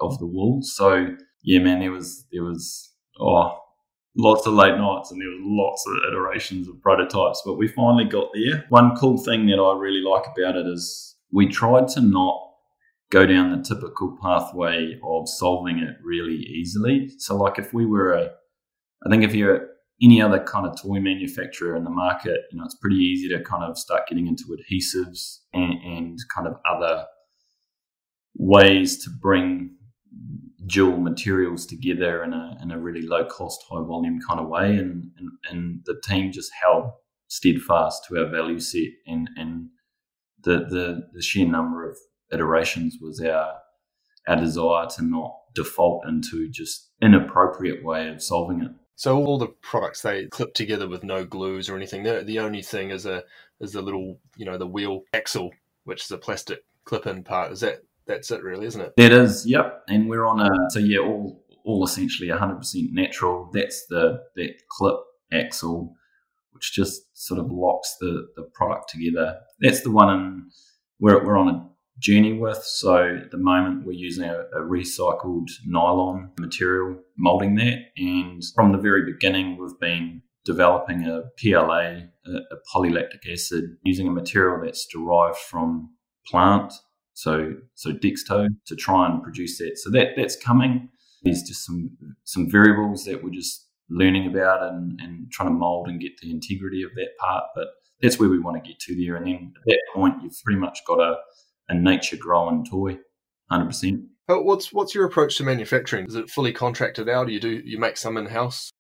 of 0.01 0.19
the 0.19 0.27
wool. 0.27 0.61
So 0.63 1.07
yeah, 1.43 1.61
man, 1.61 1.81
there 1.81 1.93
was 1.93 2.27
there 2.33 2.43
was 2.43 2.93
oh 3.21 3.57
lots 4.17 4.47
of 4.47 4.55
late 4.55 4.77
nights 4.77 5.11
and 5.11 5.21
there 5.21 5.29
was 5.29 5.41
lots 5.43 5.85
of 5.87 6.11
iterations 6.11 6.69
of 6.69 6.81
prototypes, 6.83 7.43
but 7.45 7.55
we 7.55 7.69
finally 7.69 8.05
got 8.05 8.29
there. 8.35 8.65
One 8.69 8.97
cool 8.97 9.19
thing 9.19 9.47
that 9.47 9.59
I 9.59 9.79
really 9.79 10.03
like 10.03 10.25
about 10.37 10.57
it 10.57 10.67
is 10.67 11.17
we 11.33 11.47
tried 11.47 11.89
to 11.89 12.01
not 12.01 12.47
go 13.11 13.27
down 13.27 13.51
the 13.51 13.63
typical 13.63 14.17
pathway 14.23 14.99
of 15.05 15.29
solving 15.29 15.79
it 15.79 15.97
really 16.03 16.37
easily. 16.37 17.11
So, 17.19 17.37
like 17.37 17.59
if 17.59 17.73
we 17.73 17.87
were 17.87 18.13
a, 18.13 18.31
I 19.07 19.11
think 19.11 19.25
if 19.25 19.35
you're 19.35 19.69
any 20.03 20.23
other 20.23 20.43
kind 20.43 20.67
of 20.67 20.81
toy 20.81 20.99
manufacturer 20.99 21.77
in 21.77 21.85
the 21.85 21.91
market, 21.91 22.41
you 22.51 22.59
know, 22.59 22.65
it's 22.65 22.77
pretty 22.77 22.97
easy 22.97 23.29
to 23.29 23.43
kind 23.43 23.65
of 23.65 23.77
start 23.77 24.09
getting 24.09 24.27
into 24.27 24.45
adhesives 24.45 25.41
and, 25.53 25.75
and 25.85 26.19
kind 26.35 26.47
of 26.47 26.55
other 26.69 27.05
ways 28.37 29.03
to 29.05 29.11
bring 29.21 29.77
dual 30.67 30.99
materials 30.99 31.67
together 31.67 32.23
in 32.23 32.33
a, 32.33 32.59
in 32.63 32.71
a 32.71 32.79
really 32.79 33.03
low 33.03 33.25
cost, 33.25 33.65
high 33.71 33.83
volume 33.83 34.21
kind 34.27 34.41
of 34.41 34.49
way. 34.49 34.77
And, 34.77 35.11
and, 35.17 35.31
and 35.49 35.81
the 35.87 36.01
team 36.05 36.33
just 36.33 36.51
held 36.63 36.91
steadfast 37.29 38.07
to 38.09 38.19
our 38.19 38.31
value 38.31 38.61
set 38.61 38.89
and, 39.07 39.31
and 39.37 39.69
the, 40.43 40.59
the, 40.69 41.03
the 41.13 41.23
sheer 41.23 41.47
number 41.47 41.89
of 41.89 41.97
iterations 42.33 42.99
was 43.01 43.21
our, 43.21 43.55
our 44.27 44.37
desire 44.37 44.87
to 44.97 45.05
not 45.05 45.35
default 45.55 46.07
into 46.07 46.49
just 46.49 46.91
inappropriate 47.03 47.85
way 47.85 48.09
of 48.09 48.23
solving 48.23 48.63
it. 48.63 48.71
So 48.97 49.17
all 49.17 49.39
the 49.39 49.47
products 49.47 50.03
they 50.03 50.27
clip 50.27 50.55
together 50.55 50.87
with 50.89 51.03
no 51.03 51.25
glues 51.25 51.71
or 51.71 51.77
anything. 51.77 52.03
The, 52.03 52.23
the 52.23 52.39
only 52.39 52.63
thing 52.63 52.91
is 52.91 53.07
a 53.07 53.25
is 53.59 53.73
the 53.73 53.81
little 53.81 54.19
you 54.37 54.45
know 54.45 54.59
the 54.59 54.67
wheel 54.67 55.05
axle, 55.15 55.53
which 55.85 56.05
is 56.05 56.11
a 56.11 56.19
plastic 56.19 56.65
clip-in 56.85 57.25
part. 57.25 57.51
Is 57.51 57.61
that 57.61 57.83
that's 58.11 58.31
it, 58.31 58.43
really, 58.43 58.67
isn't 58.67 58.81
it? 58.81 58.93
It 58.97 59.13
is. 59.13 59.47
Yep. 59.47 59.85
And 59.89 60.09
we're 60.09 60.27
on 60.27 60.41
a 60.41 60.51
so 60.71 60.81
yeah, 60.81 60.99
all 60.99 61.45
all 61.65 61.85
essentially 61.85 62.29
100% 62.29 62.93
natural. 62.93 63.51
That's 63.53 63.87
the 63.87 64.23
that 64.37 64.55
clip 64.69 64.97
axle, 65.33 65.95
which 66.53 66.73
just 66.73 67.03
sort 67.15 67.41
of 67.41 67.51
locks 67.51 67.97
the 68.01 68.29
the 68.37 68.43
product 68.55 68.91
together. 68.91 69.39
That's 69.61 69.83
the 69.83 69.91
one 69.91 70.11
in, 70.11 70.51
we're 70.99 71.25
we're 71.25 71.39
on 71.39 71.49
a 71.49 71.67
journey 72.01 72.33
with. 72.33 72.63
So 72.65 73.19
at 73.23 73.31
the 73.31 73.39
moment, 73.39 73.87
we're 73.87 73.93
using 73.93 74.25
a, 74.25 74.41
a, 74.55 74.61
recycled 74.63 75.49
nylon 75.67 76.31
material, 76.39 76.99
molding 77.19 77.57
that. 77.57 77.79
And 77.99 78.43
from 78.55 78.73
the 78.73 78.79
very 78.79 79.05
beginning, 79.05 79.59
we've 79.59 79.79
been 79.79 80.23
developing 80.47 81.07
a 81.07 81.25
PLA, 81.39 82.09
a, 82.25 82.31
a 82.31 82.57
polylactic 82.75 83.31
acid, 83.31 83.77
using 83.85 84.09
a 84.09 84.13
material 84.13 84.65
that's 84.65 84.87
derived 84.87 85.37
from 85.37 85.91
plant 86.27 86.73
so 87.21 87.55
so 87.75 87.93
Dexto 87.93 88.49
to 88.67 88.77
try 88.77 89.07
and 89.07 89.23
produce 89.23 89.59
that. 89.59 89.77
So 89.77 89.91
that 89.91 90.17
that's 90.17 90.37
coming. 90.37 90.89
There's 91.23 91.43
just 91.43 91.67
some 91.67 91.91
some 92.25 92.51
variables 92.51 93.05
that 93.05 93.23
we're 93.23 93.31
just 93.31 93.67
learning 93.91 94.27
about 94.27 94.63
and, 94.63 94.99
and 95.03 95.31
trying 95.31 95.51
to 95.51 95.55
mold 95.55 95.89
and 95.89 96.01
get 96.01 96.19
the 96.23 96.31
integrity 96.31 96.83
of 96.83 96.95
that 96.95 97.11
part. 97.19 97.45
But 97.55 97.69
that's 98.01 98.19
where 98.19 98.31
we 98.31 98.39
want 98.39 98.63
to 98.63 98.67
get 98.67 98.79
to 98.81 98.97
there. 98.97 99.17
And 99.17 99.27
then 99.27 99.53
at 99.55 99.63
that 99.67 99.83
point, 99.93 100.23
you've 100.23 100.41
pretty 100.43 100.59
much 100.59 100.79
got 100.87 100.99
a, 100.99 101.17
a 101.69 101.75
nature 101.75 102.17
grown 102.17 102.65
toy, 102.65 102.97
100%. 103.53 104.07
What's 104.29 104.73
what's 104.73 104.95
your 104.95 105.05
approach 105.05 105.37
to 105.37 105.45
manufacturing? 105.45 106.07
Is 106.07 106.15
it 106.15 106.31
fully 106.31 106.53
contracted 106.53 107.09
out? 107.09 107.27
Do 107.27 107.35
you 107.35 107.41
do 107.41 107.61
you 107.65 107.79
make 107.79 107.99
some 107.99 108.17
in 108.17 108.27
house? 108.27 108.71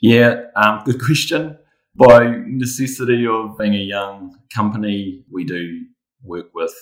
Yeah, 0.00 0.42
um, 0.54 0.82
good 0.84 1.02
question. 1.02 1.58
By 1.96 2.42
necessity 2.46 3.26
of 3.26 3.58
being 3.58 3.74
a 3.74 3.78
young 3.78 4.36
company, 4.54 5.24
we 5.32 5.44
do 5.44 5.86
work 6.22 6.46
with 6.54 6.74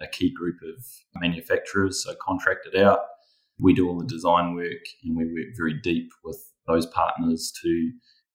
a, 0.00 0.06
key 0.08 0.32
group 0.32 0.56
of 0.62 0.84
manufacturers, 1.20 2.02
so 2.04 2.14
contracted 2.20 2.76
out. 2.76 3.00
We 3.58 3.74
do 3.74 3.88
all 3.88 3.98
the 3.98 4.06
design 4.06 4.54
work 4.54 4.84
and 5.04 5.16
we 5.16 5.24
work 5.24 5.56
very 5.56 5.74
deep 5.80 6.10
with 6.24 6.38
those 6.66 6.86
partners 6.86 7.52
to 7.62 7.92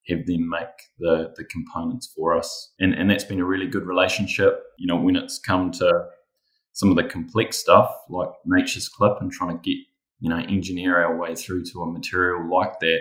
have 0.07 0.25
them 0.25 0.50
make 0.50 0.67
the, 1.00 1.33
the 1.35 1.45
components 1.45 2.12
for 2.15 2.38
us. 2.38 2.73
And, 2.79 2.93
and 2.93 3.09
that's 3.09 3.23
been 3.23 3.39
a 3.39 3.45
really 3.45 3.67
good 3.67 3.85
relationship. 3.85 4.62
You 4.77 4.88
know, 4.88 4.97
when 4.97 5.15
it's 5.15 5.39
come 5.39 5.71
to 5.73 6.05
some 6.73 6.89
of 6.89 6.97
the 6.97 7.03
complex 7.03 7.57
stuff 7.57 7.91
like 8.09 8.29
nature's 8.45 8.89
clip 8.89 9.13
and 9.21 9.31
trying 9.31 9.57
to 9.57 9.62
get, 9.62 9.79
you 10.19 10.29
know, 10.29 10.38
engineer 10.38 11.01
our 11.01 11.17
way 11.17 11.35
through 11.35 11.63
to 11.65 11.81
a 11.81 11.91
material 11.91 12.50
like 12.50 12.79
that, 12.81 13.00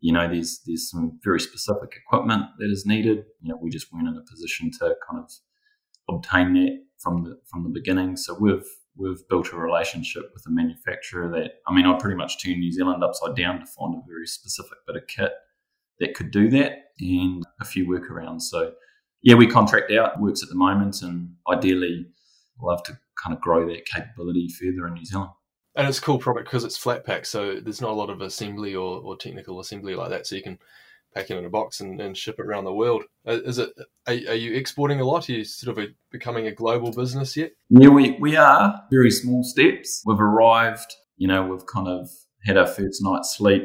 you 0.00 0.12
know, 0.12 0.28
there's 0.28 0.60
there's 0.64 0.90
some 0.90 1.18
very 1.24 1.40
specific 1.40 1.96
equipment 1.96 2.44
that 2.58 2.70
is 2.70 2.86
needed. 2.86 3.24
You 3.40 3.50
know, 3.50 3.58
we 3.60 3.70
just 3.70 3.92
weren't 3.92 4.08
in 4.08 4.16
a 4.16 4.30
position 4.30 4.70
to 4.78 4.94
kind 5.08 5.24
of 5.24 5.30
obtain 6.08 6.52
that 6.54 6.78
from 6.98 7.24
the 7.24 7.38
from 7.46 7.62
the 7.62 7.70
beginning. 7.70 8.16
So 8.16 8.36
we've 8.38 8.66
we've 8.96 9.26
built 9.28 9.52
a 9.52 9.56
relationship 9.56 10.30
with 10.34 10.44
a 10.46 10.50
manufacturer 10.50 11.28
that 11.30 11.60
I 11.66 11.74
mean, 11.74 11.86
I 11.86 11.96
pretty 11.98 12.16
much 12.16 12.42
turned 12.42 12.60
New 12.60 12.72
Zealand 12.72 13.02
upside 13.02 13.36
down 13.36 13.60
to 13.60 13.66
find 13.66 13.94
a 13.94 14.02
very 14.06 14.26
specific 14.26 14.78
bit 14.86 14.96
of 14.96 15.06
kit 15.06 15.32
that 16.00 16.14
could 16.14 16.30
do 16.30 16.48
that 16.50 16.90
and 17.00 17.44
a 17.60 17.64
few 17.64 17.86
workarounds. 17.86 18.42
So 18.42 18.72
yeah, 19.22 19.34
we 19.34 19.46
contract 19.46 19.90
out, 19.92 20.20
works 20.20 20.42
at 20.42 20.48
the 20.48 20.54
moment 20.54 21.02
and 21.02 21.34
ideally 21.50 22.06
love 22.60 22.82
to 22.84 22.98
kind 23.22 23.36
of 23.36 23.40
grow 23.40 23.66
that 23.68 23.86
capability 23.86 24.48
further 24.48 24.86
in 24.86 24.94
New 24.94 25.04
Zealand. 25.04 25.30
And 25.74 25.86
it's 25.86 25.98
a 25.98 26.02
cool 26.02 26.18
product 26.18 26.46
because 26.46 26.64
it's 26.64 26.76
flat 26.76 27.04
pack, 27.04 27.24
so 27.24 27.60
there's 27.60 27.80
not 27.80 27.90
a 27.90 27.94
lot 27.94 28.10
of 28.10 28.20
assembly 28.20 28.74
or, 28.74 29.00
or 29.00 29.16
technical 29.16 29.60
assembly 29.60 29.94
like 29.94 30.10
that. 30.10 30.26
So 30.26 30.34
you 30.34 30.42
can 30.42 30.58
pack 31.18 31.30
it 31.30 31.36
in 31.36 31.44
a 31.44 31.50
box 31.50 31.80
and, 31.80 32.00
and 32.00 32.16
ship 32.16 32.36
it 32.38 32.46
around 32.46 32.64
the 32.64 32.72
world. 32.72 33.02
Uh, 33.26 33.40
is 33.44 33.58
it? 33.58 33.70
Are, 34.06 34.14
are, 34.14 34.34
you 34.34 34.54
exporting 34.54 35.00
a 35.00 35.04
lot? 35.04 35.28
Are 35.28 35.32
you 35.32 35.44
sort 35.44 35.76
of 35.76 35.84
a, 35.84 35.88
becoming 36.12 36.46
a 36.46 36.52
global 36.52 36.92
business 36.92 37.36
yet? 37.36 37.52
Yeah, 37.70 37.88
we, 37.88 38.16
we 38.20 38.36
are 38.36 38.80
very 38.90 39.10
small 39.10 39.42
steps. 39.42 40.02
We've 40.06 40.20
arrived. 40.20 40.94
You 41.16 41.28
know, 41.28 41.44
we've 41.44 41.66
kind 41.66 41.88
of 41.88 42.08
had 42.44 42.56
our 42.56 42.66
first 42.66 43.02
night's 43.02 43.36
sleep 43.36 43.62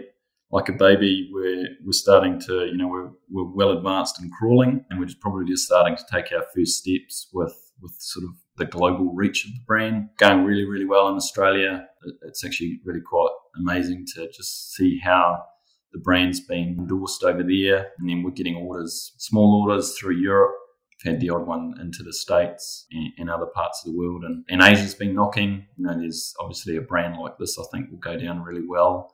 like 0.52 0.70
a 0.70 0.74
baby. 0.74 1.30
We're 1.32 1.68
we're 1.86 1.92
starting 1.92 2.40
to, 2.42 2.66
you 2.66 2.78
know, 2.78 2.88
we're 2.88 3.12
we're 3.30 3.52
well 3.54 3.78
advanced 3.78 4.22
in 4.22 4.32
crawling, 4.32 4.84
and 4.90 5.00
we're 5.00 5.06
just 5.06 5.22
probably 5.22 5.46
just 5.46 5.66
starting 5.66 5.96
to 5.96 6.04
take 6.12 6.32
our 6.32 6.46
first 6.56 6.80
steps 6.80 7.30
with 7.34 7.56
with 7.82 7.94
sort 8.00 8.26
of 8.26 8.32
the 8.58 8.66
global 8.66 9.14
reach 9.14 9.46
of 9.46 9.52
the 9.52 9.62
brand. 9.68 10.10
Going 10.18 10.44
really, 10.44 10.66
really 10.66 10.86
well 10.86 11.08
in 11.10 11.16
Australia. 11.16 11.88
It's 12.24 12.44
actually 12.44 12.80
really 12.84 13.02
quite 13.02 13.32
amazing 13.60 14.06
to 14.16 14.28
just 14.32 14.74
see 14.74 15.00
how 15.04 15.44
the 15.94 16.00
brand's 16.00 16.40
been 16.40 16.76
endorsed 16.78 17.24
over 17.24 17.44
there. 17.44 17.92
And 17.98 18.10
then 18.10 18.24
we're 18.24 18.32
getting 18.32 18.56
orders, 18.56 19.14
small 19.18 19.62
orders 19.62 19.98
through 19.98 20.18
Europe. 20.18 20.56
We've 21.04 21.14
had 21.14 21.22
the 21.22 21.30
odd 21.30 21.48
one 21.48 21.76
into 21.80 22.04
the 22.04 22.14
States 22.14 22.86
and, 22.92 23.12
and 23.18 23.30
other 23.30 23.48
parts 23.48 23.84
of 23.84 23.92
the 23.92 23.98
world. 23.98 24.24
And, 24.24 24.44
and 24.50 24.62
Asia's 24.62 24.96
been 24.96 25.14
knocking. 25.14 25.66
You 25.78 25.86
know, 25.86 25.98
there's 25.98 26.34
obviously 26.40 26.76
a 26.76 26.82
brand 26.82 27.18
like 27.20 27.38
this 27.38 27.58
I 27.58 27.64
think 27.72 27.92
will 27.92 28.00
go 28.00 28.18
down 28.18 28.42
really 28.42 28.66
well 28.68 29.14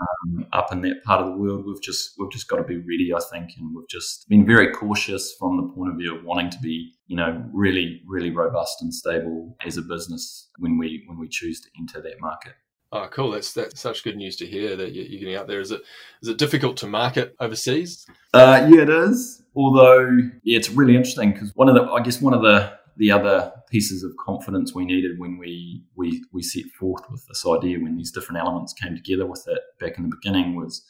um, 0.00 0.46
up 0.52 0.72
in 0.72 0.82
that 0.82 1.02
part 1.04 1.20
of 1.20 1.28
the 1.28 1.36
world. 1.36 1.64
We've 1.66 1.80
just 1.80 2.14
we've 2.18 2.30
just 2.30 2.48
got 2.48 2.56
to 2.56 2.64
be 2.64 2.78
ready, 2.78 3.12
I 3.14 3.20
think, 3.30 3.52
and 3.58 3.74
we've 3.74 3.88
just 3.88 4.28
been 4.28 4.46
very 4.46 4.72
cautious 4.72 5.34
from 5.38 5.56
the 5.56 5.72
point 5.74 5.90
of 5.90 5.98
view 5.98 6.16
of 6.16 6.24
wanting 6.24 6.50
to 6.50 6.58
be, 6.58 6.92
you 7.06 7.16
know, 7.16 7.44
really 7.52 8.02
really 8.06 8.30
robust 8.30 8.82
and 8.82 8.92
stable 8.92 9.56
as 9.64 9.76
a 9.76 9.82
business 9.82 10.48
when 10.58 10.78
we 10.78 11.04
when 11.06 11.18
we 11.18 11.28
choose 11.28 11.60
to 11.62 11.68
enter 11.78 12.00
that 12.02 12.20
market. 12.20 12.54
Oh, 12.96 13.08
cool! 13.10 13.32
That's 13.32 13.52
that's 13.52 13.78
such 13.78 14.02
good 14.04 14.16
news 14.16 14.36
to 14.36 14.46
hear 14.46 14.74
that 14.74 14.94
you're 14.94 15.20
getting 15.20 15.34
out 15.34 15.46
there. 15.46 15.60
Is 15.60 15.70
it 15.70 15.82
is 16.22 16.28
it 16.28 16.38
difficult 16.38 16.78
to 16.78 16.86
market 16.86 17.36
overseas? 17.40 18.06
Uh, 18.32 18.66
yeah, 18.70 18.82
it 18.82 18.88
is. 18.88 19.42
Although, 19.54 20.18
yeah, 20.44 20.56
it's 20.56 20.70
really 20.70 20.96
interesting 20.96 21.32
because 21.32 21.54
one 21.54 21.68
of 21.68 21.74
the 21.74 21.82
I 21.82 22.00
guess 22.00 22.22
one 22.22 22.32
of 22.32 22.40
the 22.40 22.72
the 22.96 23.10
other 23.10 23.52
pieces 23.70 24.02
of 24.02 24.16
confidence 24.16 24.74
we 24.74 24.86
needed 24.86 25.18
when 25.18 25.36
we, 25.36 25.84
we, 25.96 26.24
we 26.32 26.42
set 26.42 26.64
forth 26.80 27.02
with 27.10 27.26
this 27.28 27.44
idea, 27.46 27.78
when 27.78 27.94
these 27.94 28.10
different 28.10 28.40
elements 28.40 28.72
came 28.72 28.96
together 28.96 29.26
with 29.26 29.44
it 29.48 29.60
back 29.78 29.98
in 29.98 30.04
the 30.04 30.16
beginning, 30.16 30.56
was 30.56 30.82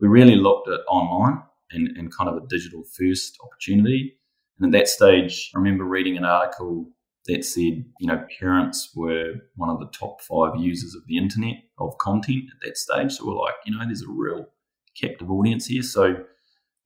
we 0.00 0.08
really 0.08 0.34
looked 0.34 0.68
at 0.68 0.80
online 0.88 1.40
and, 1.70 1.96
and 1.96 2.12
kind 2.12 2.28
of 2.28 2.36
a 2.36 2.46
digital 2.48 2.82
first 2.98 3.38
opportunity. 3.44 4.18
And 4.58 4.74
at 4.74 4.76
that 4.76 4.88
stage, 4.88 5.52
I 5.54 5.58
remember 5.58 5.84
reading 5.84 6.16
an 6.16 6.24
article 6.24 6.90
that 7.26 7.44
said, 7.44 7.84
you 8.00 8.06
know, 8.06 8.24
parents 8.40 8.90
were 8.96 9.34
one 9.54 9.70
of 9.70 9.78
the 9.78 9.90
top 9.96 10.20
five 10.22 10.56
users 10.56 10.94
of 10.94 11.02
the 11.06 11.18
internet 11.18 11.56
of 11.78 11.96
content 11.98 12.44
at 12.50 12.66
that 12.66 12.76
stage. 12.76 13.12
So 13.12 13.26
we're 13.26 13.40
like, 13.40 13.54
you 13.64 13.76
know, 13.76 13.84
there's 13.84 14.02
a 14.02 14.08
real 14.08 14.46
captive 15.00 15.30
audience 15.30 15.66
here. 15.66 15.82
So 15.82 16.24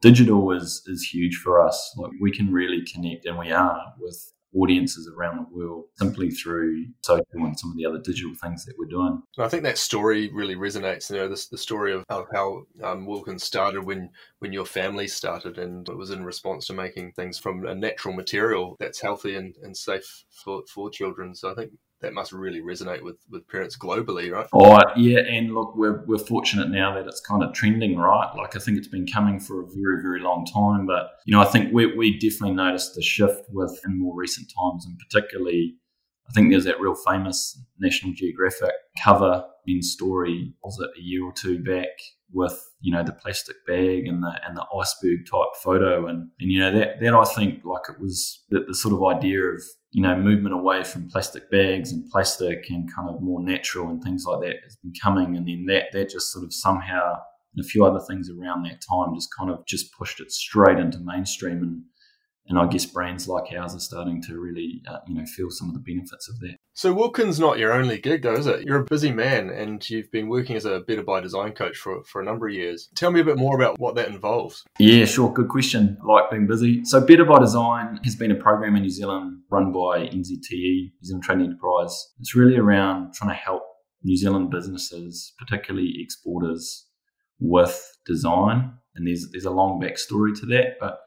digital 0.02 0.52
is 0.52 0.82
is 0.86 1.02
huge 1.02 1.36
for 1.36 1.66
us. 1.66 1.94
Like 1.96 2.12
we 2.20 2.30
can 2.30 2.52
really 2.52 2.84
connect, 2.84 3.26
and 3.26 3.38
we 3.38 3.50
are 3.50 3.80
with 3.98 4.32
audiences 4.56 5.08
around 5.08 5.36
the 5.38 5.56
world 5.56 5.84
simply 5.96 6.30
through 6.30 6.86
social 7.02 7.26
and 7.34 7.58
some 7.58 7.70
of 7.70 7.76
the 7.76 7.86
other 7.86 7.98
digital 7.98 8.34
things 8.42 8.64
that 8.64 8.74
we're 8.78 8.86
doing. 8.86 9.22
I 9.38 9.48
think 9.48 9.62
that 9.64 9.78
story 9.78 10.30
really 10.32 10.56
resonates. 10.56 11.10
You 11.10 11.16
know, 11.16 11.28
the 11.28 11.58
story 11.58 11.92
of 11.92 12.04
how, 12.08 12.26
how 12.32 12.62
um, 12.82 13.06
Wilkins 13.06 13.44
started 13.44 13.84
when 13.84 14.10
when 14.38 14.52
your 14.52 14.66
family 14.66 15.08
started, 15.08 15.58
and 15.58 15.88
it 15.88 15.96
was 15.96 16.10
in 16.10 16.24
response 16.24 16.66
to 16.66 16.72
making 16.72 17.12
things 17.12 17.38
from 17.38 17.66
a 17.66 17.74
natural 17.74 18.14
material 18.14 18.76
that's 18.78 19.00
healthy 19.00 19.36
and, 19.36 19.54
and 19.62 19.76
safe 19.76 20.24
for, 20.30 20.62
for 20.72 20.90
children. 20.90 21.34
So 21.34 21.50
I 21.50 21.54
think 21.54 21.72
that 22.00 22.12
must 22.12 22.32
really 22.32 22.60
resonate 22.60 23.02
with, 23.02 23.16
with 23.30 23.48
parents 23.48 23.76
globally, 23.76 24.30
right? 24.30 24.46
Oh, 24.52 24.78
yeah. 24.96 25.20
And 25.20 25.54
look, 25.54 25.74
we're, 25.76 26.04
we're 26.06 26.18
fortunate 26.18 26.68
now 26.68 26.94
that 26.94 27.06
it's 27.06 27.20
kind 27.20 27.42
of 27.42 27.54
trending, 27.54 27.96
right? 27.96 28.30
Like, 28.36 28.54
I 28.54 28.58
think 28.58 28.76
it's 28.78 28.88
been 28.88 29.06
coming 29.06 29.40
for 29.40 29.62
a 29.62 29.66
very, 29.66 30.02
very 30.02 30.20
long 30.20 30.44
time. 30.44 30.86
But, 30.86 31.10
you 31.24 31.32
know, 31.32 31.40
I 31.40 31.46
think 31.46 31.72
we, 31.72 31.96
we 31.96 32.18
definitely 32.18 32.52
noticed 32.52 32.94
the 32.94 33.02
shift 33.02 33.46
with 33.50 33.80
in 33.86 33.98
more 33.98 34.14
recent 34.14 34.52
times, 34.58 34.84
and 34.84 34.98
particularly, 34.98 35.76
I 36.28 36.32
think 36.32 36.50
there's 36.50 36.64
that 36.64 36.80
real 36.80 36.94
famous 36.94 37.60
National 37.78 38.12
Geographic 38.14 38.72
cover 39.02 39.44
in 39.66 39.82
story, 39.82 40.54
was 40.62 40.78
it 40.80 40.90
a 40.98 41.02
year 41.02 41.24
or 41.24 41.32
two 41.32 41.62
back, 41.62 41.88
with 42.32 42.60
you 42.80 42.92
know 42.92 43.04
the 43.04 43.12
plastic 43.12 43.56
bag 43.66 44.06
and 44.06 44.22
the 44.22 44.32
and 44.46 44.56
the 44.56 44.66
iceberg 44.76 45.20
type 45.30 45.54
photo 45.62 46.06
and 46.06 46.28
and 46.40 46.50
you 46.50 46.58
know 46.58 46.72
that 46.72 47.00
that 47.00 47.14
I 47.14 47.24
think 47.24 47.64
like 47.64 47.88
it 47.88 48.00
was 48.00 48.44
the, 48.50 48.64
the 48.66 48.74
sort 48.74 48.94
of 48.94 49.04
idea 49.04 49.40
of 49.42 49.62
you 49.96 50.02
know, 50.02 50.14
movement 50.14 50.54
away 50.54 50.84
from 50.84 51.08
plastic 51.08 51.50
bags 51.50 51.90
and 51.90 52.06
plastic 52.10 52.68
and 52.68 52.94
kind 52.94 53.08
of 53.08 53.22
more 53.22 53.42
natural 53.42 53.88
and 53.88 54.02
things 54.02 54.26
like 54.26 54.42
that 54.42 54.56
has 54.62 54.76
been 54.76 54.92
coming. 55.02 55.38
And 55.38 55.48
then 55.48 55.64
that, 55.68 55.84
that 55.92 56.10
just 56.10 56.30
sort 56.30 56.44
of 56.44 56.52
somehow, 56.52 57.14
and 57.54 57.64
a 57.64 57.66
few 57.66 57.82
other 57.82 58.00
things 58.06 58.28
around 58.28 58.64
that 58.64 58.82
time 58.86 59.14
just 59.14 59.30
kind 59.34 59.50
of 59.50 59.64
just 59.64 59.96
pushed 59.96 60.20
it 60.20 60.30
straight 60.30 60.78
into 60.78 60.98
mainstream. 60.98 61.62
And 61.62 61.82
and 62.48 62.58
I 62.58 62.66
guess 62.66 62.86
brands 62.86 63.26
like 63.26 63.52
ours 63.52 63.74
are 63.74 63.80
starting 63.80 64.22
to 64.22 64.38
really, 64.38 64.82
uh, 64.86 64.98
you 65.06 65.14
know, 65.14 65.26
feel 65.26 65.50
some 65.50 65.68
of 65.68 65.74
the 65.74 65.80
benefits 65.80 66.28
of 66.28 66.38
that. 66.40 66.56
So 66.74 66.92
Wilkins 66.92 67.40
not 67.40 67.58
your 67.58 67.72
only 67.72 67.98
gig, 67.98 68.22
though, 68.22 68.34
is 68.34 68.46
it? 68.46 68.64
You're 68.64 68.80
a 68.80 68.84
busy 68.84 69.10
man, 69.10 69.50
and 69.50 69.88
you've 69.88 70.10
been 70.12 70.28
working 70.28 70.56
as 70.56 70.64
a 70.64 70.80
Better 70.80 71.02
by 71.02 71.20
Design 71.20 71.52
coach 71.52 71.76
for 71.76 72.04
for 72.04 72.20
a 72.20 72.24
number 72.24 72.46
of 72.46 72.54
years. 72.54 72.88
Tell 72.94 73.10
me 73.10 73.20
a 73.20 73.24
bit 73.24 73.38
more 73.38 73.56
about 73.56 73.78
what 73.78 73.94
that 73.96 74.08
involves. 74.08 74.64
Yeah, 74.78 75.06
sure. 75.06 75.32
Good 75.32 75.48
question. 75.48 75.98
Like 76.04 76.30
being 76.30 76.46
busy. 76.46 76.84
So 76.84 77.00
Better 77.00 77.24
by 77.24 77.38
Design 77.38 77.98
has 78.04 78.14
been 78.14 78.30
a 78.30 78.36
program 78.36 78.76
in 78.76 78.82
New 78.82 78.90
Zealand 78.90 79.40
run 79.50 79.72
by 79.72 80.06
NZTE, 80.06 80.50
New 80.52 80.90
Zealand 81.02 81.24
Trade 81.24 81.38
and 81.38 81.46
Enterprise. 81.46 82.12
It's 82.20 82.34
really 82.34 82.56
around 82.56 83.14
trying 83.14 83.30
to 83.30 83.36
help 83.36 83.62
New 84.02 84.16
Zealand 84.16 84.50
businesses, 84.50 85.32
particularly 85.38 85.94
exporters, 85.98 86.86
with 87.38 87.96
design. 88.06 88.72
And 88.94 89.06
there's 89.06 89.28
there's 89.32 89.44
a 89.44 89.50
long 89.50 89.80
backstory 89.80 90.38
to 90.40 90.46
that, 90.46 90.76
but 90.80 91.00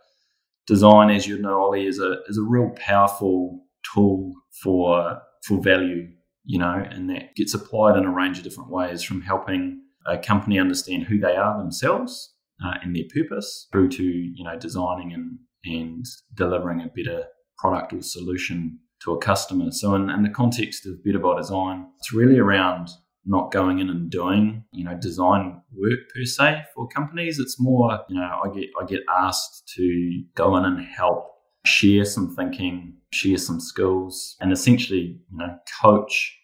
design, 0.69 1.09
as 1.09 1.27
you 1.27 1.39
know, 1.39 1.59
Ollie, 1.59 1.88
is 1.88 1.99
a 1.99 2.21
is 2.27 2.38
a 2.38 2.43
real 2.43 2.69
powerful 2.75 3.59
tool 3.93 4.33
for 4.63 5.19
for 5.43 5.61
value, 5.61 6.07
you 6.45 6.59
know, 6.59 6.85
and 6.91 7.09
that 7.09 7.35
gets 7.35 7.53
applied 7.53 7.97
in 7.97 8.05
a 8.05 8.11
range 8.11 8.38
of 8.38 8.43
different 8.43 8.69
ways, 8.69 9.01
from 9.01 9.21
helping 9.21 9.81
a 10.05 10.17
company 10.17 10.59
understand 10.59 11.03
who 11.03 11.19
they 11.19 11.35
are 11.35 11.57
themselves 11.57 12.33
uh, 12.63 12.75
and 12.83 12.95
their 12.95 13.03
purpose, 13.13 13.67
through 13.71 13.89
to 13.89 14.03
you 14.03 14.43
know 14.43 14.57
designing 14.57 15.11
and 15.11 15.39
and 15.65 16.05
delivering 16.35 16.81
a 16.81 16.88
better 16.95 17.25
product 17.57 17.91
or 17.91 18.01
solution 18.01 18.79
to 19.03 19.11
a 19.11 19.17
customer. 19.17 19.71
So, 19.71 19.95
in, 19.95 20.09
in 20.09 20.23
the 20.23 20.29
context 20.29 20.85
of 20.85 21.03
Better 21.03 21.19
by 21.19 21.38
Design, 21.38 21.88
it's 21.97 22.13
really 22.13 22.38
around 22.38 22.89
not 23.29 23.51
going 23.51 23.79
in 23.79 23.89
and 23.89 24.09
doing 24.09 24.63
you 24.71 24.83
know 24.83 24.98
design 25.00 25.62
work 25.71 26.00
per 26.13 26.25
se 26.25 26.63
for 26.74 26.88
companies 26.88 27.39
it's 27.39 27.57
more 27.59 28.00
you 28.09 28.19
know 28.19 28.41
i 28.43 28.50
get 28.53 28.69
i 28.81 28.86
get 28.86 29.01
asked 29.19 29.71
to 29.75 30.24
go 30.36 30.57
in 30.57 30.65
and 30.65 30.83
help 30.83 31.25
share 31.65 32.03
some 32.03 32.36
thinking 32.36 32.95
share 33.13 33.38
some 33.38 33.59
skills 33.59 34.36
and 34.41 34.51
essentially 34.51 35.19
you 35.31 35.38
know 35.38 35.55
coach 35.81 36.36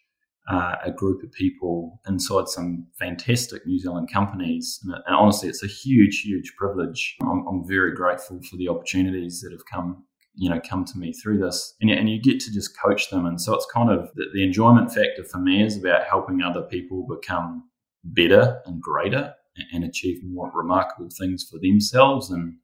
uh, 0.47 0.75
a 0.83 0.91
group 0.91 1.23
of 1.23 1.31
people 1.31 1.99
inside 2.07 2.47
some 2.47 2.85
fantastic 2.99 3.65
New 3.65 3.79
Zealand 3.79 4.09
companies. 4.11 4.79
And, 4.83 4.93
and 4.93 5.15
honestly, 5.15 5.49
it's 5.49 5.63
a 5.63 5.67
huge, 5.67 6.21
huge 6.21 6.53
privilege. 6.55 7.15
I'm, 7.23 7.45
I'm, 7.47 7.67
very 7.67 7.95
grateful 7.95 8.39
for 8.47 8.55
the 8.57 8.69
opportunities 8.69 9.41
that 9.41 9.51
have 9.51 9.65
come, 9.65 10.03
you 10.35 10.49
know, 10.49 10.59
come 10.67 10.85
to 10.85 10.97
me 10.97 11.13
through 11.13 11.39
this. 11.39 11.75
And, 11.81 11.89
and 11.89 12.09
you 12.09 12.21
get 12.21 12.39
to 12.41 12.53
just 12.53 12.77
coach 12.77 13.09
them. 13.09 13.25
And 13.25 13.39
so 13.39 13.53
it's 13.53 13.67
kind 13.73 13.89
of 13.89 14.09
the, 14.15 14.25
the 14.33 14.43
enjoyment 14.43 14.93
factor 14.93 15.23
for 15.23 15.39
me 15.39 15.63
is 15.63 15.77
about 15.77 16.05
helping 16.05 16.41
other 16.41 16.61
people 16.61 17.07
become 17.07 17.69
better 18.03 18.61
and 18.65 18.81
greater 18.81 19.33
and 19.71 19.83
achieve 19.83 20.19
more 20.23 20.51
remarkable 20.53 21.09
things 21.17 21.47
for 21.49 21.59
themselves 21.59 22.29
and 22.29 22.57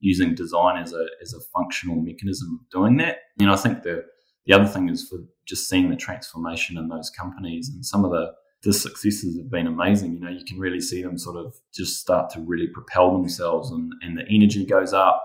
using 0.00 0.34
design 0.34 0.80
as 0.80 0.92
a 0.92 1.06
as 1.22 1.32
a 1.32 1.40
functional 1.54 1.96
mechanism 1.96 2.60
of 2.60 2.70
doing 2.70 2.96
that. 2.98 3.18
And 3.40 3.50
I 3.50 3.56
think 3.56 3.82
the 3.82 4.04
the 4.44 4.54
other 4.54 4.66
thing 4.66 4.88
is 4.88 5.08
for 5.08 5.18
just 5.46 5.68
seeing 5.68 5.90
the 5.90 5.96
transformation 5.96 6.78
in 6.78 6.88
those 6.88 7.10
companies 7.10 7.68
and 7.68 7.84
some 7.84 8.04
of 8.04 8.10
the 8.10 8.32
the 8.62 8.72
successes 8.72 9.38
have 9.38 9.50
been 9.50 9.66
amazing. 9.66 10.14
You 10.14 10.20
know, 10.20 10.30
you 10.30 10.44
can 10.44 10.58
really 10.58 10.80
see 10.80 11.02
them 11.02 11.18
sort 11.18 11.36
of 11.36 11.54
just 11.74 12.00
start 12.00 12.30
to 12.30 12.40
really 12.40 12.66
propel 12.66 13.12
themselves 13.12 13.70
and, 13.70 13.92
and 14.02 14.18
the 14.18 14.26
energy 14.28 14.64
goes 14.64 14.92
up. 14.92 15.22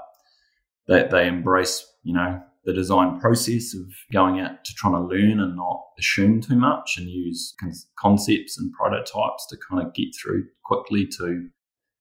That 0.87 1.09
they, 1.09 1.23
they 1.23 1.27
embrace, 1.27 1.85
you 2.03 2.13
know, 2.13 2.41
the 2.65 2.73
design 2.73 3.19
process 3.19 3.73
of 3.73 3.85
going 4.13 4.39
out 4.39 4.63
to 4.63 4.73
trying 4.75 4.93
to 4.93 5.01
learn 5.01 5.39
and 5.39 5.55
not 5.55 5.81
assume 5.97 6.41
too 6.41 6.55
much 6.55 6.95
and 6.97 7.07
use 7.07 7.55
concepts 7.97 8.57
and 8.57 8.71
prototypes 8.73 9.47
to 9.49 9.57
kind 9.69 9.85
of 9.85 9.93
get 9.93 10.09
through 10.21 10.45
quickly 10.63 11.07
to 11.07 11.49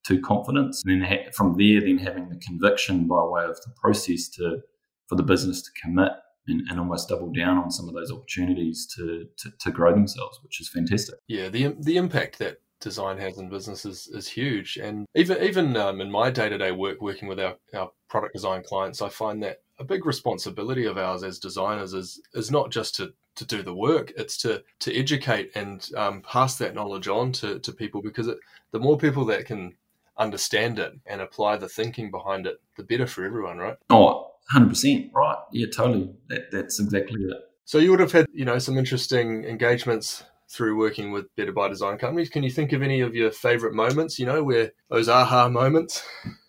to 0.07 0.21
confidence. 0.21 0.83
And 0.85 1.03
then 1.03 1.09
ha- 1.09 1.31
from 1.35 1.57
there 1.59 1.81
then 1.81 1.99
having 1.99 2.29
the 2.29 2.41
conviction 2.47 3.07
by 3.07 3.23
way 3.23 3.45
of 3.45 3.57
the 3.57 3.73
process 3.81 4.29
to 4.31 4.61
for 5.09 5.17
the 5.17 5.23
business 5.23 5.63
to 5.63 5.71
commit 5.83 6.13
and, 6.47 6.63
and 6.71 6.79
almost 6.79 7.09
double 7.09 7.33
down 7.33 7.59
on 7.59 7.71
some 7.71 7.89
of 7.89 7.95
those 7.95 8.13
opportunities 8.13 8.87
to, 8.97 9.27
to, 9.39 9.51
to 9.61 9.71
grow 9.71 9.93
themselves 9.93 10.41
which 10.43 10.61
is 10.61 10.69
fantastic. 10.69 11.17
Yeah 11.27 11.49
the 11.49 11.75
the 11.81 11.97
impact 11.97 12.39
that 12.39 12.59
design 12.81 13.19
has 13.19 13.39
in 13.39 13.51
businesses 13.51 14.09
is 14.13 14.29
huge. 14.29 14.79
And 14.79 15.07
even 15.15 15.43
even 15.43 15.77
um, 15.77 16.01
in 16.01 16.11
my 16.11 16.31
day-to-day 16.31 16.73
work 16.73 17.01
working 17.01 17.29
with 17.29 17.41
our, 17.41 17.57
our 17.75 17.91
product 18.09 18.35
design 18.35 18.63
clients 18.63 19.01
i 19.01 19.09
find 19.09 19.43
that 19.43 19.59
a 19.81 19.85
big 19.85 20.05
responsibility 20.05 20.85
of 20.85 20.99
ours 20.99 21.25
as 21.25 21.39
designers 21.39 21.95
is 21.95 22.21
is 22.35 22.51
not 22.51 22.71
just 22.71 22.95
to 22.95 23.13
to 23.35 23.45
do 23.47 23.63
the 23.63 23.75
work 23.75 24.13
it's 24.17 24.37
to 24.37 24.63
to 24.79 24.95
educate 24.95 25.51
and 25.55 25.89
um, 25.97 26.21
pass 26.21 26.57
that 26.57 26.75
knowledge 26.75 27.09
on 27.09 27.33
to, 27.33 27.59
to 27.61 27.73
people 27.73 28.03
because 28.03 28.29
it, 28.29 28.37
the 28.73 28.79
more 28.79 28.99
people 28.99 29.25
that 29.25 29.47
can 29.47 29.75
understand 30.19 30.79
it 30.79 30.93
and 31.07 31.21
apply 31.23 31.57
the 31.57 31.69
thinking 31.69 32.11
behind 32.11 32.47
it 32.47 32.61
the 32.77 32.85
better 32.85 33.07
for 33.07 33.25
everyone 33.25 33.59
right? 33.59 33.77
Oh 33.89 34.33
100% 34.55 35.11
right. 35.15 35.39
Yeah 35.53 35.67
totally. 35.75 36.11
That, 36.29 36.51
that's 36.51 36.79
exactly 36.79 37.21
it. 37.23 37.37
So 37.65 37.79
you 37.79 37.91
would 37.91 38.01
have 38.01 38.13
had 38.13 38.27
you 38.33 38.45
know 38.45 38.59
some 38.59 38.77
interesting 38.77 39.45
engagements 39.45 40.25
through 40.51 40.77
working 40.77 41.13
with 41.13 41.35
better 41.37 41.53
by 41.53 41.69
design 41.69 41.97
companies. 41.97 42.29
Can 42.29 42.43
you 42.43 42.51
think 42.51 42.73
of 42.73 42.83
any 42.83 43.01
of 43.01 43.15
your 43.15 43.31
favorite 43.31 43.73
moments 43.73 44.19
you 44.19 44.27
know 44.27 44.43
where 44.43 44.73
those 44.91 45.09
aha 45.09 45.49
moments 45.49 46.03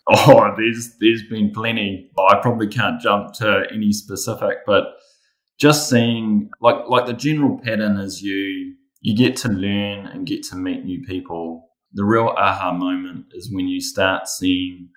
Oh, 0.08 0.52
there's 0.56 0.96
there's 1.00 1.22
been 1.22 1.52
plenty. 1.52 2.10
I 2.18 2.38
probably 2.42 2.66
can't 2.66 3.00
jump 3.00 3.34
to 3.34 3.64
any 3.72 3.92
specific, 3.92 4.58
but 4.66 4.84
just 5.58 5.88
seeing 5.88 6.50
like 6.60 6.88
like 6.88 7.06
the 7.06 7.12
general 7.12 7.60
pattern 7.62 7.98
is 7.98 8.20
you 8.20 8.74
you 9.00 9.16
get 9.16 9.36
to 9.36 9.48
learn 9.48 10.06
and 10.06 10.26
get 10.26 10.42
to 10.44 10.56
meet 10.56 10.84
new 10.84 11.02
people. 11.04 11.68
The 11.92 12.04
real 12.04 12.34
aha 12.36 12.72
moment 12.72 13.26
is 13.32 13.52
when 13.52 13.68
you 13.68 13.80
start 13.80 14.26
seeing 14.26 14.88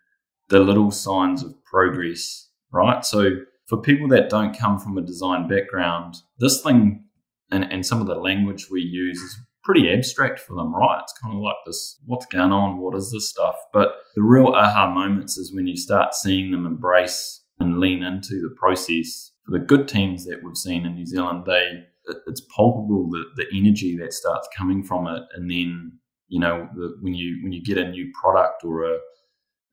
the 0.49 0.59
little 0.59 0.91
signs 0.91 1.43
of 1.43 1.53
progress, 1.65 2.49
right? 2.71 3.05
So 3.05 3.29
for 3.67 3.81
people 3.81 4.07
that 4.09 4.29
don't 4.29 4.57
come 4.57 4.79
from 4.79 4.97
a 4.97 5.01
design 5.01 5.47
background, 5.47 6.15
this 6.39 6.61
thing 6.61 7.05
and, 7.51 7.71
and 7.71 7.85
some 7.85 8.01
of 8.01 8.07
the 8.07 8.15
language 8.15 8.67
we 8.71 8.81
use 8.81 9.19
is 9.19 9.37
pretty 9.65 9.91
abstract 9.91 10.39
for 10.39 10.55
them, 10.55 10.73
right? 10.73 10.99
It's 11.01 11.13
kind 11.21 11.35
of 11.35 11.41
like 11.41 11.55
this 11.65 11.99
what's 12.05 12.27
going 12.27 12.51
on? 12.51 12.77
What 12.77 12.95
is 12.95 13.11
this 13.11 13.29
stuff? 13.29 13.55
But 13.73 13.89
the 14.15 14.21
real 14.21 14.49
aha 14.49 14.89
moments 14.93 15.37
is 15.37 15.53
when 15.53 15.67
you 15.67 15.75
start 15.75 16.13
seeing 16.13 16.51
them 16.51 16.65
embrace 16.65 17.43
and 17.59 17.79
lean 17.79 18.03
into 18.03 18.41
the 18.41 18.55
process. 18.55 19.31
For 19.45 19.57
the 19.57 19.65
good 19.65 19.87
teams 19.87 20.25
that 20.25 20.43
we've 20.43 20.55
seen 20.55 20.85
in 20.85 20.95
New 20.95 21.05
Zealand, 21.05 21.43
they 21.45 21.83
it's 22.27 22.41
palpable 22.55 23.09
the, 23.09 23.23
the 23.35 23.45
energy 23.57 23.97
that 23.97 24.13
starts 24.13 24.47
coming 24.55 24.83
from 24.83 25.07
it. 25.07 25.23
And 25.35 25.49
then, 25.49 25.93
you 26.27 26.39
know, 26.39 26.69
the, 26.75 26.95
when 27.01 27.15
you 27.15 27.39
when 27.43 27.51
you 27.51 27.63
get 27.63 27.77
a 27.77 27.89
new 27.89 28.11
product 28.21 28.63
or 28.63 28.85
a 28.85 28.97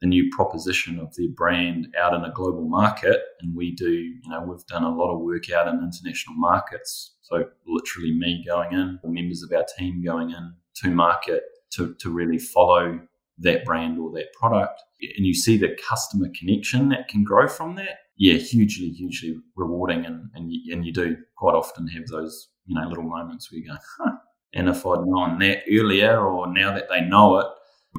a 0.03 0.07
new 0.07 0.29
proposition 0.31 0.99
of 0.99 1.15
their 1.15 1.29
brand 1.35 1.87
out 1.99 2.12
in 2.12 2.23
a 2.25 2.33
global 2.33 2.69
market. 2.69 3.21
And 3.41 3.57
we 3.57 3.75
do, 3.75 3.91
you 3.91 4.29
know, 4.29 4.43
we've 4.43 4.67
done 4.67 4.83
a 4.83 4.95
lot 4.95 5.15
of 5.15 5.21
work 5.21 5.51
out 5.51 5.69
in 5.69 5.75
international 5.77 6.35
markets. 6.37 7.15
So 7.23 7.45
literally 7.67 8.12
me 8.12 8.45
going 8.47 8.73
in, 8.73 8.99
members 9.05 9.43
of 9.43 9.53
our 9.57 9.65
team 9.79 10.03
going 10.05 10.31
in 10.31 10.55
to 10.83 10.91
market 10.91 11.45
to, 11.75 11.95
to 12.01 12.11
really 12.11 12.38
follow 12.38 13.01
that 13.38 13.65
brand 13.65 13.99
or 13.99 14.11
that 14.12 14.33
product. 14.38 14.83
And 15.17 15.25
you 15.25 15.35
see 15.35 15.57
the 15.57 15.77
customer 15.88 16.29
connection 16.38 16.88
that 16.91 17.09
can 17.09 17.25
grow 17.25 17.49
from 17.49 17.77
that. 17.77 18.01
Yeah, 18.17 18.35
hugely, 18.35 18.91
hugely 18.91 19.37
rewarding. 19.57 20.05
And, 20.05 20.31
and, 20.35 20.53
you, 20.53 20.75
and 20.75 20.85
you 20.85 20.93
do 20.93 21.17
quite 21.37 21.55
often 21.55 21.87
have 21.88 22.07
those, 22.09 22.49
you 22.67 22.75
know, 22.75 22.87
little 22.88 23.05
moments 23.05 23.51
where 23.51 23.61
you 23.61 23.69
go, 23.69 23.77
huh. 23.99 24.17
And 24.55 24.69
if 24.69 24.85
I'd 24.85 25.07
known 25.07 25.38
that 25.38 25.62
earlier 25.71 26.21
or 26.21 26.53
now 26.53 26.75
that 26.75 26.88
they 26.91 27.01
know 27.01 27.38
it, 27.38 27.47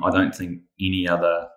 I 0.03 0.11
don't 0.11 0.35
think 0.35 0.61
any 0.79 1.07
other 1.07 1.47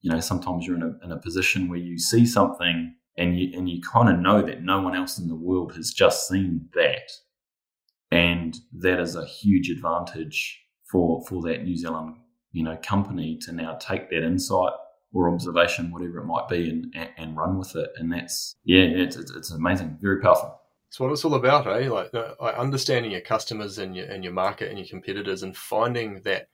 you 0.00 0.10
know, 0.10 0.20
sometimes 0.20 0.66
you're 0.66 0.76
in 0.76 0.82
a, 0.82 1.04
in 1.04 1.12
a 1.12 1.18
position 1.18 1.68
where 1.68 1.78
you 1.78 1.98
see 1.98 2.24
something 2.26 2.94
and 3.16 3.38
you, 3.38 3.56
and 3.56 3.68
you 3.68 3.80
kind 3.82 4.08
of 4.08 4.20
know 4.20 4.42
that 4.42 4.62
no 4.62 4.80
one 4.80 4.94
else 4.94 5.18
in 5.18 5.28
the 5.28 5.34
world 5.34 5.74
has 5.74 5.92
just 5.92 6.28
seen 6.28 6.68
that. 6.74 7.10
And 8.10 8.56
that 8.78 9.00
is 9.00 9.16
a 9.16 9.26
huge 9.26 9.68
advantage 9.68 10.62
for, 10.90 11.24
for 11.26 11.42
that 11.42 11.64
New 11.64 11.76
Zealand, 11.76 12.16
you 12.52 12.62
know, 12.62 12.78
company 12.82 13.38
to 13.42 13.52
now 13.52 13.74
take 13.74 14.08
that 14.10 14.24
insight 14.24 14.72
or 15.12 15.30
observation, 15.30 15.90
whatever 15.90 16.18
it 16.18 16.26
might 16.26 16.48
be, 16.48 16.70
and, 16.70 16.94
and 17.16 17.36
run 17.36 17.58
with 17.58 17.74
it. 17.76 17.90
And 17.96 18.12
that's, 18.12 18.56
yeah, 18.64 18.82
it's, 18.82 19.16
it's, 19.16 19.50
amazing, 19.50 19.98
very 20.00 20.20
powerful. 20.20 20.60
It's 20.88 21.00
what 21.00 21.12
it's 21.12 21.24
all 21.24 21.34
about, 21.34 21.66
eh? 21.66 21.90
Like, 21.90 22.14
uh, 22.14 22.34
like 22.40 22.54
understanding 22.56 23.12
your 23.12 23.20
customers 23.20 23.78
and 23.78 23.94
your 23.94 24.06
and 24.06 24.24
your 24.24 24.32
market 24.32 24.70
and 24.70 24.78
your 24.78 24.88
competitors, 24.88 25.42
and 25.42 25.54
finding 25.54 26.22
that 26.22 26.48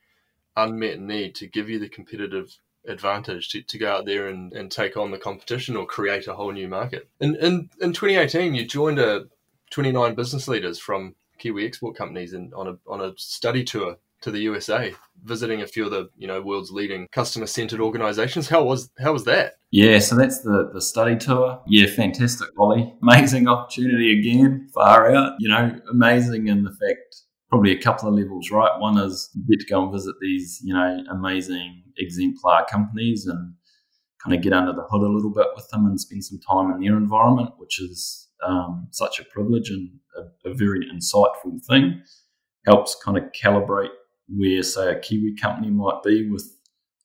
unmet 0.57 0.99
need 0.99 1.35
to 1.35 1.47
give 1.47 1.69
you 1.69 1.79
the 1.79 1.87
competitive 1.87 2.57
advantage 2.87 3.49
to, 3.49 3.61
to 3.61 3.77
go 3.77 3.91
out 3.91 4.05
there 4.05 4.27
and, 4.27 4.53
and 4.53 4.71
take 4.71 4.97
on 4.97 5.11
the 5.11 5.17
competition 5.17 5.75
or 5.75 5.85
create 5.85 6.27
a 6.27 6.33
whole 6.33 6.51
new 6.51 6.67
market. 6.67 7.07
In, 7.19 7.35
in, 7.35 7.69
in 7.81 7.93
2018, 7.93 8.53
you 8.53 8.65
joined 8.65 8.99
a 8.99 9.25
29 9.71 10.15
business 10.15 10.47
leaders 10.47 10.79
from 10.79 11.15
Kiwi 11.37 11.65
export 11.65 11.95
companies 11.95 12.33
and 12.33 12.53
on 12.53 12.67
a, 12.67 12.77
on 12.87 13.01
a 13.01 13.13
study 13.17 13.63
tour 13.63 13.97
to 14.21 14.31
the 14.31 14.39
USA, 14.39 14.93
visiting 15.23 15.61
a 15.61 15.67
few 15.67 15.85
of 15.85 15.91
the 15.91 16.09
you 16.17 16.27
know 16.27 16.41
world's 16.41 16.71
leading 16.71 17.07
customer 17.11 17.45
centered 17.45 17.79
organizations. 17.79 18.49
How 18.49 18.63
was 18.63 18.89
how 18.99 19.13
was 19.13 19.25
that? 19.25 19.57
Yeah, 19.69 19.99
so 19.99 20.15
that's 20.15 20.41
the 20.41 20.71
the 20.73 20.81
study 20.81 21.15
tour. 21.15 21.61
Yeah, 21.67 21.87
fantastic, 21.87 22.49
Ollie. 22.57 22.93
Amazing 23.01 23.47
opportunity 23.47 24.19
again, 24.19 24.67
far 24.73 25.13
out. 25.13 25.33
You 25.39 25.49
know, 25.49 25.79
amazing 25.91 26.47
in 26.47 26.63
the 26.63 26.71
fact 26.71 27.24
probably 27.49 27.71
a 27.71 27.81
couple 27.81 28.09
of 28.09 28.15
levels, 28.15 28.51
right? 28.51 28.79
One 28.79 28.97
is 28.97 29.29
you 29.33 29.43
get 29.47 29.65
to 29.65 29.71
go 29.71 29.83
and 29.83 29.91
visit 29.91 30.15
these, 30.21 30.59
you 30.63 30.73
know, 30.73 31.03
amazing 31.11 31.83
exemplar 31.97 32.65
companies 32.69 33.25
and 33.25 33.53
kind 34.23 34.35
of 34.35 34.41
get 34.41 34.53
under 34.53 34.73
the 34.73 34.85
hood 34.89 35.03
a 35.03 35.11
little 35.11 35.33
bit 35.33 35.47
with 35.55 35.67
them 35.69 35.85
and 35.85 35.99
spend 35.99 36.25
some 36.25 36.39
time 36.39 36.71
in 36.71 36.81
their 36.81 36.97
environment, 36.97 37.51
which 37.57 37.79
is 37.79 38.29
um, 38.45 38.87
such 38.91 39.19
a 39.19 39.25
privilege 39.25 39.69
and 39.69 39.89
a, 40.17 40.49
a, 40.49 40.53
very 40.53 40.87
insightful 40.87 41.63
thing. 41.67 42.01
Helps 42.65 42.95
kind 43.03 43.17
of 43.17 43.25
calibrate 43.31 43.89
where, 44.27 44.63
say, 44.63 44.91
a 44.91 44.99
Kiwi 44.99 45.35
company 45.35 45.69
might 45.69 46.01
be 46.03 46.29
with 46.29 46.51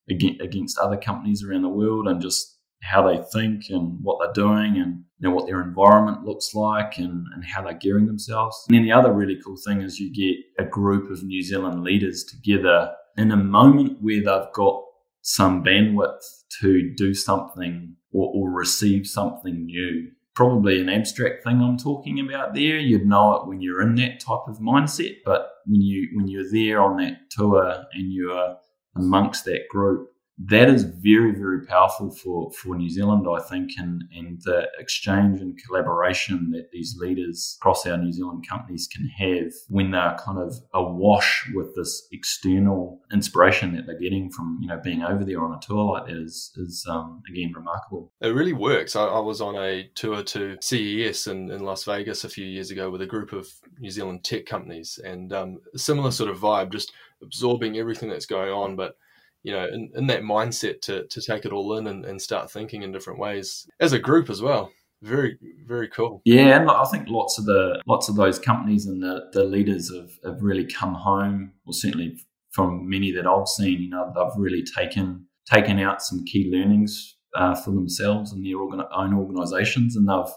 against 0.09 0.79
other 0.79 0.96
companies 0.96 1.44
around 1.44 1.62
the 1.62 1.68
world 1.68 2.09
and 2.09 2.20
just 2.20 2.59
how 2.82 3.06
they 3.06 3.22
think 3.32 3.64
and 3.68 3.98
what 4.02 4.18
they're 4.18 4.44
doing 4.44 4.78
and 4.78 5.04
you 5.18 5.28
know 5.28 5.34
what 5.34 5.46
their 5.46 5.62
environment 5.62 6.24
looks 6.24 6.54
like 6.54 6.96
and, 6.96 7.26
and 7.34 7.44
how 7.44 7.62
they're 7.62 7.74
gearing 7.74 8.06
themselves. 8.06 8.64
And 8.68 8.76
then 8.76 8.84
the 8.84 8.92
other 8.92 9.12
really 9.12 9.38
cool 9.44 9.56
thing 9.56 9.82
is 9.82 10.00
you 10.00 10.12
get 10.12 10.64
a 10.64 10.68
group 10.68 11.10
of 11.10 11.22
New 11.22 11.42
Zealand 11.42 11.84
leaders 11.84 12.24
together 12.24 12.92
in 13.16 13.30
a 13.30 13.36
moment 13.36 13.98
where 14.00 14.16
they've 14.16 14.52
got 14.54 14.82
some 15.22 15.62
bandwidth 15.62 16.22
to 16.60 16.94
do 16.96 17.14
something 17.14 17.96
or, 18.12 18.32
or 18.34 18.50
receive 18.50 19.06
something 19.06 19.66
new. 19.66 20.10
Probably 20.34 20.80
an 20.80 20.88
abstract 20.88 21.44
thing 21.44 21.60
I'm 21.60 21.76
talking 21.76 22.18
about 22.20 22.54
there. 22.54 22.78
You'd 22.78 23.06
know 23.06 23.34
it 23.34 23.46
when 23.46 23.60
you're 23.60 23.82
in 23.82 23.96
that 23.96 24.20
type 24.20 24.48
of 24.48 24.58
mindset, 24.58 25.16
but 25.24 25.50
when 25.66 25.82
you 25.82 26.08
when 26.14 26.28
you're 26.28 26.50
there 26.50 26.80
on 26.80 26.96
that 26.98 27.30
tour 27.30 27.84
and 27.92 28.12
you're 28.12 28.56
amongst 28.96 29.44
that 29.44 29.68
group, 29.68 30.08
that 30.46 30.70
is 30.70 30.85
very, 30.85 31.33
very 31.33 31.66
powerful 31.66 32.11
for, 32.11 32.50
for 32.53 32.74
New 32.74 32.88
Zealand, 32.88 33.26
I 33.31 33.40
think, 33.42 33.72
and, 33.76 34.05
and 34.14 34.40
the 34.42 34.68
exchange 34.79 35.40
and 35.40 35.61
collaboration 35.62 36.50
that 36.53 36.70
these 36.72 36.96
leaders 36.98 37.59
across 37.61 37.87
our 37.87 37.98
New 37.98 38.12
Zealand 38.12 38.46
companies 38.48 38.88
can 38.90 39.07
have 39.09 39.53
when 39.68 39.90
they're 39.90 40.16
kind 40.24 40.38
of 40.38 40.55
awash 40.72 41.46
with 41.55 41.74
this 41.76 42.09
external 42.11 43.00
inspiration 43.12 43.76
that 43.76 43.87
they're 43.87 43.98
getting 43.98 44.31
from, 44.31 44.59
you 44.62 44.68
know, 44.68 44.81
being 44.83 45.03
over 45.03 45.24
there 45.24 45.44
on 45.44 45.53
a 45.53 45.61
tour 45.61 45.92
like 45.92 46.07
that 46.07 46.16
is, 46.16 46.53
is 46.57 46.87
um, 46.88 47.22
again, 47.29 47.53
remarkable. 47.55 48.11
It 48.22 48.29
really 48.29 48.55
works. 48.55 48.96
I, 48.96 49.05
I 49.05 49.20
was 49.20 49.42
on 49.42 49.57
a 49.57 49.90
tour 49.94 50.22
to 50.22 50.57
CES 50.62 51.26
in, 51.26 51.50
in 51.50 51.64
Las 51.64 51.85
Vegas 51.85 52.24
a 52.24 52.31
few 52.31 52.46
years 52.46 52.70
ago 52.70 52.90
with 52.90 53.03
a 53.03 53.07
group 53.07 53.35
of 53.35 53.46
New 53.79 53.90
Zealand 53.90 54.24
tech 54.24 54.46
companies 54.46 54.98
and 55.05 55.35
um, 55.35 55.59
similar 55.76 56.11
sort 56.11 56.31
of 56.31 56.38
vibe, 56.38 56.72
just 56.72 56.92
absorbing 57.22 57.76
everything 57.76 58.09
that's 58.09 58.26
going 58.26 58.50
on, 58.50 58.74
but 58.74 58.96
you 59.42 59.53
know, 59.53 59.66
in, 59.66 59.90
in 59.94 60.07
that 60.09 60.22
mindset 60.22 60.81
to, 60.83 61.07
to 61.07 61.20
take 61.20 61.44
it 61.44 61.53
all 61.53 61.76
in 61.76 61.87
and, 61.87 62.05
and 62.05 62.20
start 62.20 62.50
thinking 62.50 62.83
in 62.83 62.92
different 62.92 63.18
ways 63.18 63.66
as 63.81 63.92
a 63.92 63.98
group 63.98 64.31
as 64.31 64.42
well. 64.42 64.70
Very, 65.03 65.38
very 65.66 65.88
cool. 65.88 66.20
Yeah, 66.26 66.61
and 66.61 66.70
I 66.70 66.85
think 66.85 67.09
lots 67.09 67.38
of 67.38 67.46
the 67.46 67.81
lots 67.87 68.11
of 68.11 68.16
those 68.16 68.38
companies 68.38 68.85
and 68.87 69.03
the, 69.03 69.31
the 69.33 69.44
leaders 69.44 69.90
have, 69.94 70.11
have 70.24 70.42
really 70.42 70.66
come 70.66 70.94
home, 70.94 71.53
or 71.64 71.72
certainly 71.72 72.18
from 72.50 72.88
many 72.88 73.11
that 73.12 73.26
I've 73.26 73.48
seen, 73.48 73.81
you 73.81 73.88
know, 73.88 74.12
they've 74.14 74.37
really 74.37 74.62
taken 74.62 75.26
taken 75.50 75.79
out 75.79 76.03
some 76.03 76.24
key 76.26 76.50
learnings 76.53 77.16
uh, 77.35 77.55
for 77.55 77.70
themselves 77.70 78.33
and 78.33 78.44
their 78.44 78.59
organ- 78.59 78.85
own 78.94 79.14
organisations, 79.14 79.96
and 79.96 80.07
they've 80.07 80.35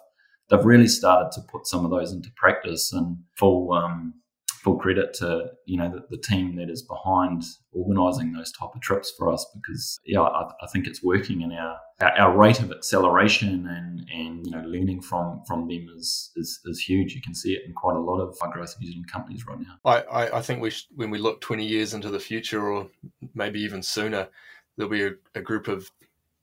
they've 0.49 0.65
really 0.65 0.87
started 0.87 1.31
to 1.33 1.41
put 1.51 1.67
some 1.67 1.83
of 1.83 1.91
those 1.91 2.13
into 2.13 2.29
practice 2.37 2.93
and 2.93 3.17
full 3.37 3.73
um, 3.73 4.13
full 4.63 4.77
credit 4.77 5.13
to 5.13 5.47
you 5.65 5.77
know 5.77 5.91
the, 5.91 6.05
the 6.09 6.21
team 6.21 6.55
that 6.55 6.69
is 6.69 6.81
behind 6.81 7.43
organising 7.73 8.31
those 8.31 8.51
type 8.51 8.69
of 8.73 8.81
trips 8.81 9.11
for 9.17 9.31
us 9.31 9.45
because 9.53 9.99
yeah 10.05 10.21
I, 10.21 10.49
I, 10.61 10.67
think 10.67 10.87
it's 10.87 11.03
working 11.03 11.43
and 11.43 11.51
our 11.53 11.77
our 12.17 12.35
rate 12.35 12.59
of 12.59 12.71
acceleration 12.71 13.67
and 13.67 14.09
and 14.13 14.45
you 14.45 14.51
know 14.51 14.63
learning 14.65 15.01
from 15.01 15.41
from 15.45 15.67
them 15.67 15.87
is, 15.95 16.31
is 16.35 16.59
is 16.65 16.79
huge. 16.79 17.13
You 17.13 17.21
can 17.21 17.35
see 17.35 17.53
it 17.53 17.63
in 17.65 17.73
quite 17.73 17.95
a 17.95 17.99
lot 17.99 18.19
of 18.19 18.37
high 18.41 18.51
growth 18.51 18.75
New 18.79 18.87
Zealand 18.87 19.11
companies 19.11 19.45
right 19.45 19.59
now. 19.59 19.75
I, 19.85 20.01
I, 20.01 20.37
I 20.37 20.41
think 20.41 20.61
we 20.61 20.69
should, 20.69 20.87
when 20.95 21.09
we 21.09 21.17
look 21.17 21.41
twenty 21.41 21.65
years 21.65 21.93
into 21.93 22.09
the 22.09 22.19
future 22.19 22.71
or 22.71 22.87
maybe 23.33 23.59
even 23.61 23.81
sooner, 23.81 24.29
there'll 24.77 24.91
be 24.91 25.05
a, 25.05 25.11
a 25.35 25.41
group 25.41 25.67
of 25.67 25.89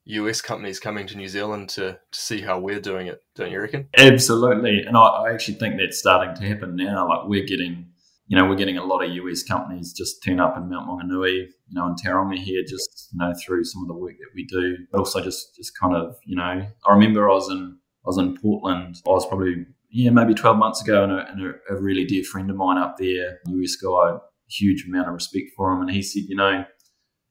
US 0.04 0.40
companies 0.40 0.80
coming 0.80 1.06
to 1.06 1.16
New 1.16 1.28
Zealand 1.28 1.68
to, 1.70 1.98
to 2.10 2.18
see 2.18 2.40
how 2.40 2.58
we're 2.58 2.80
doing 2.80 3.06
it, 3.06 3.22
don't 3.36 3.50
you 3.50 3.60
reckon? 3.60 3.88
Absolutely. 3.96 4.82
And 4.82 4.96
I, 4.96 5.00
I, 5.00 5.32
actually 5.32 5.54
think 5.54 5.76
that's 5.78 5.98
starting 5.98 6.34
to 6.34 6.48
happen 6.48 6.74
now. 6.74 7.08
Like 7.08 7.28
we're 7.28 7.44
getting 7.44 7.89
you 8.30 8.36
know, 8.36 8.46
we're 8.46 8.54
getting 8.54 8.78
a 8.78 8.84
lot 8.84 9.02
of 9.02 9.10
US 9.10 9.42
companies 9.42 9.92
just 9.92 10.22
turn 10.22 10.38
up 10.38 10.56
in 10.56 10.70
Mount 10.70 10.88
Maunganui, 10.88 11.32
you 11.32 11.50
know, 11.72 11.88
in 11.88 11.96
Tauranga 11.96 12.38
here, 12.38 12.62
just, 12.62 13.08
you 13.12 13.18
know, 13.18 13.34
through 13.44 13.64
some 13.64 13.82
of 13.82 13.88
the 13.88 13.94
work 13.94 14.12
that 14.20 14.28
we 14.36 14.44
do, 14.44 14.76
but 14.92 14.98
also 14.98 15.20
just, 15.20 15.56
just 15.56 15.76
kind 15.76 15.96
of, 15.96 16.14
you 16.24 16.36
know, 16.36 16.64
I 16.86 16.92
remember 16.92 17.28
I 17.28 17.34
was 17.34 17.50
in, 17.50 17.76
I 18.04 18.06
was 18.06 18.18
in 18.18 18.36
Portland. 18.36 19.02
I 19.04 19.10
was 19.10 19.26
probably, 19.26 19.66
yeah, 19.90 20.10
maybe 20.10 20.32
12 20.32 20.56
months 20.56 20.80
ago 20.80 21.02
and 21.02 21.12
a, 21.12 21.28
and 21.28 21.54
a, 21.70 21.82
really 21.82 22.04
dear 22.04 22.22
friend 22.22 22.48
of 22.48 22.54
mine 22.54 22.78
up 22.78 22.98
there, 22.98 23.40
US 23.48 23.74
guy, 23.74 24.18
huge 24.48 24.86
amount 24.86 25.08
of 25.08 25.14
respect 25.14 25.46
for 25.56 25.72
him. 25.72 25.80
And 25.80 25.90
he 25.90 26.00
said, 26.00 26.22
you 26.28 26.36
know, 26.36 26.64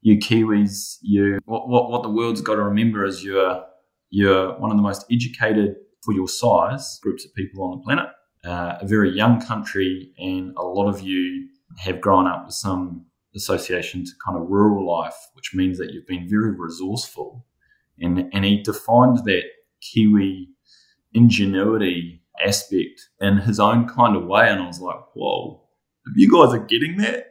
you 0.02 0.18
Kiwis, 0.18 0.98
you, 1.02 1.40
what, 1.46 1.70
what, 1.70 1.90
what 1.92 2.04
the 2.04 2.10
world's 2.10 2.42
got 2.42 2.56
to 2.56 2.64
remember 2.64 3.06
is 3.06 3.24
you're, 3.24 3.64
you're 4.10 4.60
one 4.60 4.70
of 4.70 4.76
the 4.76 4.84
most 4.84 5.06
educated 5.10 5.76
for 6.04 6.14
your 6.14 6.28
size 6.28 7.00
groups 7.02 7.24
of 7.24 7.34
people 7.36 7.64
on 7.64 7.78
the 7.78 7.84
planet 7.86 8.10
uh, 8.46 8.78
a 8.82 8.88
very 8.88 9.12
young 9.12 9.42
country, 9.42 10.14
and 10.18 10.54
a 10.58 10.64
lot 10.64 10.88
of 10.88 11.02
you 11.02 11.48
have 11.78 12.02
grown 12.02 12.28
up 12.28 12.46
with 12.46 12.56
some 12.56 13.06
association 13.36 14.04
to 14.06 14.12
kind 14.26 14.38
of 14.38 14.50
rural 14.50 14.88
life, 14.88 15.16
which 15.34 15.54
means 15.54 15.78
that 15.78 15.92
you've 15.92 16.08
been 16.08 16.28
very 16.30 16.52
resourceful. 16.58 17.46
And, 18.00 18.30
and 18.34 18.46
he 18.46 18.64
defined 18.64 19.18
that 19.26 19.44
Kiwi 19.82 20.50
ingenuity 21.14 22.22
aspect 22.44 23.10
in 23.20 23.38
his 23.38 23.60
own 23.60 23.88
kind 23.88 24.16
of 24.16 24.26
way. 24.26 24.50
And 24.50 24.62
I 24.62 24.68
was 24.68 24.80
like, 24.80 25.00
whoa, 25.14 25.62
if 26.06 26.14
you 26.16 26.32
guys 26.32 26.54
are 26.54 26.66
getting 26.66 26.98
that, 26.98 27.26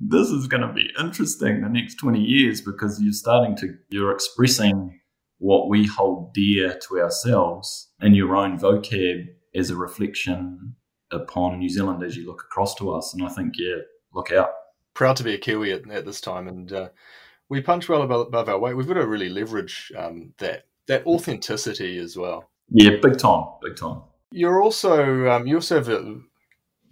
this 0.00 0.28
is 0.28 0.46
going 0.46 0.62
to 0.62 0.72
be 0.72 0.90
interesting 0.98 1.60
the 1.60 1.68
next 1.68 1.96
20 1.96 2.20
years 2.20 2.60
because 2.60 3.00
you're 3.00 3.12
starting 3.12 3.56
to, 3.56 3.74
you're 3.90 4.12
expressing 4.12 5.00
what 5.38 5.68
we 5.68 5.86
hold 5.86 6.32
dear 6.32 6.78
to 6.88 7.00
ourselves 7.00 7.90
in 8.00 8.14
your 8.14 8.34
own 8.34 8.58
vocab 8.58 9.26
as 9.54 9.70
a 9.70 9.76
reflection 9.76 10.76
upon 11.10 11.58
New 11.58 11.68
Zealand 11.68 12.02
as 12.02 12.16
you 12.16 12.26
look 12.26 12.42
across 12.42 12.74
to 12.76 12.92
us. 12.92 13.14
And 13.14 13.24
I 13.24 13.28
think, 13.28 13.54
yeah, 13.56 13.76
look 14.12 14.32
out. 14.32 14.50
Proud 14.94 15.16
to 15.16 15.24
be 15.24 15.34
a 15.34 15.38
Kiwi 15.38 15.72
at, 15.72 15.90
at 15.90 16.04
this 16.04 16.20
time, 16.20 16.46
and 16.46 16.72
uh, 16.72 16.88
we 17.48 17.60
punch 17.60 17.88
well 17.88 18.02
above, 18.02 18.28
above, 18.28 18.48
our 18.48 18.58
weight. 18.58 18.76
We've 18.76 18.86
got 18.86 18.94
to 18.94 19.06
really 19.06 19.28
leverage 19.28 19.90
um, 19.96 20.32
that 20.38 20.66
that 20.86 21.04
authenticity 21.04 21.98
as 21.98 22.16
well. 22.16 22.48
Yeah, 22.68 22.90
big 23.02 23.18
time, 23.18 23.44
big 23.60 23.76
time. 23.76 24.02
You're 24.30 24.62
also 24.62 25.28
um, 25.28 25.48
you 25.48 25.56
also 25.56 25.76
have 25.76 25.88
a 25.88 26.20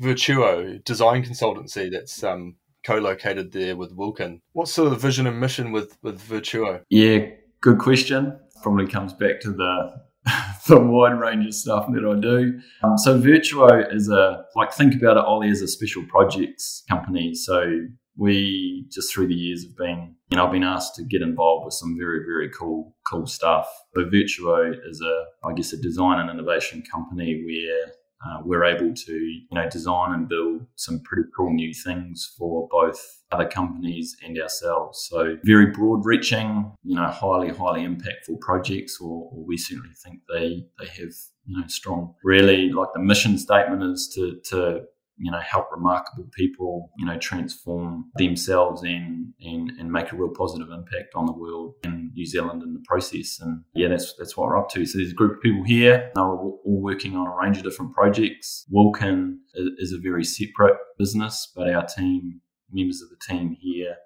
Virtuo 0.01 0.83
design 0.85 1.23
consultancy 1.23 1.93
that's 1.93 2.25
um, 2.25 2.57
co-located 2.85 3.53
there 3.53 3.77
with 3.77 3.93
Wilkin. 3.93 4.41
What's 4.53 4.73
sort 4.73 4.87
of 4.87 4.93
the 4.93 4.99
vision 4.99 5.29
and 5.29 5.39
mission 5.39 5.71
with 5.71 5.97
with 6.03 6.21
Virtuo? 6.21 6.83
Yeah, 6.91 7.27
good 7.61 7.79
question. 7.79 8.37
Probably 8.63 8.89
comes 8.89 9.13
back 9.13 9.41
to 9.43 9.53
the 9.53 10.03
the 10.69 10.79
wide 10.79 11.19
range 11.19 11.47
of 11.47 11.55
stuff 11.55 11.87
that 11.93 12.05
I 12.05 12.21
do. 12.21 12.61
Um, 12.85 12.97
so 12.99 13.19
Virtuo 13.21 13.93
is 13.93 14.09
a 14.09 14.45
like 14.55 14.73
think 14.73 14.95
about 14.95 15.17
it, 15.17 15.25
Ollie 15.25 15.51
as 15.51 15.63
a 15.63 15.69
special 15.69 16.05
projects 16.09 16.85
company. 16.89 17.35
So 17.35 17.87
we 18.17 18.87
just 18.91 19.13
through 19.13 19.27
the 19.29 19.35
years 19.35 19.65
have 19.65 19.77
been, 19.77 20.15
you 20.31 20.37
know, 20.37 20.47
I've 20.47 20.53
been 20.53 20.65
asked 20.65 20.95
to 20.97 21.05
get 21.05 21.23
involved 21.23 21.65
with 21.65 21.75
some 21.75 21.97
very, 21.99 22.21
very 22.21 22.51
cool, 22.51 22.95
cool 23.11 23.27
stuff. 23.27 23.67
So 23.95 24.05
Virtuo 24.05 24.75
is 24.89 25.01
a, 25.01 25.25
I 25.49 25.53
guess, 25.55 25.73
a 25.73 25.81
design 25.81 26.21
and 26.21 26.31
innovation 26.31 26.83
company 26.91 27.43
where 27.45 27.95
uh, 28.25 28.41
we're 28.45 28.65
able 28.65 28.95
to 28.95 29.13
you 29.13 29.47
know 29.53 29.69
design 29.69 30.13
and 30.13 30.29
build 30.29 30.67
some 30.77 31.01
pretty 31.01 31.29
cool 31.37 31.53
new 31.53 31.75
things 31.75 32.35
for 32.39 32.69
both 32.71 33.23
other 33.33 33.49
companies 33.49 34.17
and 34.25 34.39
ourselves. 34.39 35.07
So 35.11 35.37
very 35.45 35.67
broad 35.67 36.05
reaching, 36.05 36.73
you 36.85 36.97
know, 36.97 37.07
highly 37.07 37.49
highly 37.49 37.87
impactful 37.87 38.41
projects, 38.41 38.99
or, 39.01 39.31
or, 39.33 39.45
we 39.45 39.57
certainly 39.57 39.95
think 40.05 40.21
they 40.33 40.67
they 40.79 40.87
have 40.87 41.15
you 41.47 41.59
know 41.59 41.67
strong. 41.67 42.15
Really, 42.23 42.71
like 42.71 42.89
the 42.95 43.01
mission 43.01 43.39
statement 43.39 43.83
is 43.83 44.09
to 44.15 44.41
to 44.51 44.83
you 45.17 45.31
know 45.31 45.41
help 45.41 45.67
remarkable 45.71 46.29
people 46.33 46.91
you 46.99 47.07
know 47.07 47.19
transform 47.19 48.11
themselves 48.17 48.83
and 48.83 49.33
and 49.41 49.71
and 49.79 49.91
make 49.91 50.13
a 50.13 50.17
real 50.17 50.33
positive 50.37 50.69
impact 50.71 51.15
on 51.15 51.27
the 51.27 51.33
world 51.33 51.75
and 51.85 52.13
New 52.15 52.27
Zealand 52.27 52.63
in 52.63 52.75
the 52.75 52.83
process. 52.87 53.39
And 53.41 53.63
yeah 53.75 53.89
that's 53.89 54.15
that's 54.19 54.37
what 54.37 54.49
we're 54.49 54.59
up 54.59 54.69
to. 54.71 54.85
So 54.87 54.99
there's 54.99 55.13
a 55.13 55.15
group 55.15 55.37
of 55.37 55.43
people 55.43 55.65
here. 55.65 56.11
They're 56.15 56.25
all, 56.25 56.61
working 56.65 57.15
on 57.17 57.27
a 57.29 57.37
range 57.37 57.59
of 57.59 57.63
different 57.63 57.93
projects. 57.93 58.67
Wilkin 58.69 59.39
is 59.55 59.93
a 59.93 59.99
very 59.99 60.25
separate 60.25 60.77
business 60.99 61.53
but 61.55 61.73
our 61.73 61.87
team 61.87 62.41
members 62.73 63.03
of 63.03 63.09
the 63.11 63.17
team 63.29 63.57
here 63.61 63.97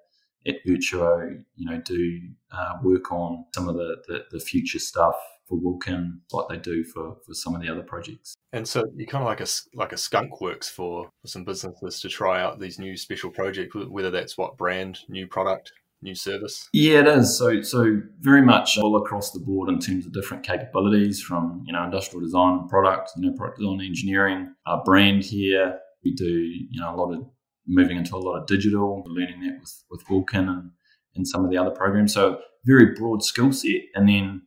at 0.46 0.56
Virtuo, 0.66 1.42
you 1.56 1.70
know, 1.70 1.80
do 1.84 2.20
uh, 2.52 2.74
work 2.82 3.10
on 3.10 3.44
some 3.54 3.68
of 3.68 3.76
the, 3.76 3.96
the, 4.06 4.24
the 4.30 4.40
future 4.40 4.78
stuff 4.78 5.16
for 5.46 5.58
Wilkin, 5.58 6.20
like 6.32 6.48
they 6.48 6.56
do 6.56 6.84
for, 6.84 7.16
for 7.24 7.34
some 7.34 7.54
of 7.54 7.62
the 7.62 7.68
other 7.68 7.82
projects. 7.82 8.36
And 8.52 8.66
so 8.66 8.86
you 8.96 9.06
kind 9.06 9.22
of 9.22 9.26
like 9.26 9.40
a 9.40 9.46
like 9.74 9.92
a 9.92 9.96
skunk 9.96 10.40
works 10.40 10.68
for, 10.68 11.08
for 11.22 11.28
some 11.28 11.44
businesses 11.44 12.00
to 12.00 12.08
try 12.08 12.40
out 12.40 12.58
these 12.58 12.78
new 12.78 12.96
special 12.96 13.30
projects, 13.30 13.74
whether 13.74 14.10
that's 14.10 14.36
what 14.36 14.56
brand, 14.56 15.00
new 15.08 15.26
product, 15.26 15.72
new 16.02 16.14
service. 16.14 16.68
Yeah, 16.72 17.00
it 17.00 17.06
is. 17.06 17.36
So 17.38 17.62
so 17.62 18.00
very 18.20 18.42
much 18.42 18.78
all 18.78 18.96
across 18.96 19.30
the 19.32 19.40
board 19.40 19.68
in 19.68 19.78
terms 19.78 20.06
of 20.06 20.12
different 20.12 20.42
capabilities, 20.44 21.22
from 21.22 21.62
you 21.66 21.72
know 21.72 21.84
industrial 21.84 22.24
design 22.24 22.58
and 22.58 22.68
product, 22.68 23.10
you 23.16 23.30
know 23.30 23.36
product 23.36 23.58
design 23.58 23.80
engineering, 23.80 24.54
our 24.66 24.82
brand 24.84 25.24
here. 25.24 25.78
We 26.04 26.14
do 26.14 26.28
you 26.28 26.80
know 26.80 26.94
a 26.94 26.96
lot 26.96 27.12
of 27.12 27.26
moving 27.66 27.96
into 27.96 28.16
a 28.16 28.18
lot 28.18 28.38
of 28.38 28.46
digital, 28.46 29.04
learning 29.06 29.40
that 29.42 29.60
with 29.60 29.84
with 29.90 30.08
Wilkin 30.08 30.48
and 30.48 30.70
and 31.14 31.26
some 31.26 31.44
of 31.44 31.50
the 31.50 31.58
other 31.58 31.70
programs. 31.70 32.14
So 32.14 32.40
very 32.64 32.94
broad 32.94 33.22
skill 33.22 33.52
set, 33.52 33.82
and 33.94 34.08
then 34.08 34.42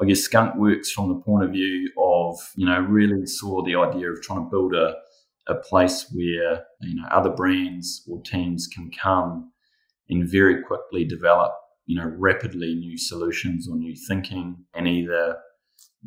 I 0.00 0.04
guess 0.04 0.20
Skunk 0.20 0.56
works 0.56 0.90
from 0.90 1.08
the 1.08 1.20
point 1.20 1.44
of 1.44 1.52
view 1.52 1.90
of, 1.98 2.38
you 2.54 2.66
know, 2.66 2.80
really 2.80 3.26
saw 3.26 3.62
the 3.62 3.76
idea 3.76 4.10
of 4.10 4.20
trying 4.22 4.44
to 4.44 4.50
build 4.50 4.74
a, 4.74 4.94
a 5.46 5.54
place 5.54 6.06
where, 6.12 6.64
you 6.80 6.96
know, 6.96 7.08
other 7.10 7.30
brands 7.30 8.04
or 8.10 8.20
teams 8.22 8.66
can 8.66 8.90
come 8.90 9.52
and 10.08 10.28
very 10.28 10.62
quickly 10.62 11.04
develop, 11.04 11.52
you 11.86 11.98
know, 11.98 12.12
rapidly 12.18 12.74
new 12.74 12.98
solutions 12.98 13.68
or 13.68 13.76
new 13.76 13.94
thinking 14.08 14.64
and 14.74 14.86
either 14.86 15.36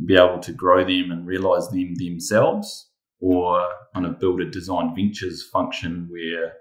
be 0.06 0.16
able 0.16 0.40
to 0.40 0.54
grow 0.54 0.84
them 0.84 1.12
and 1.12 1.26
realize 1.26 1.68
them 1.70 1.96
themselves 1.96 2.92
or 3.20 3.68
kind 3.94 4.06
of 4.06 4.20
build 4.20 4.40
a 4.40 4.50
design 4.50 4.94
ventures 4.96 5.44
function 5.52 6.08
where 6.10 6.54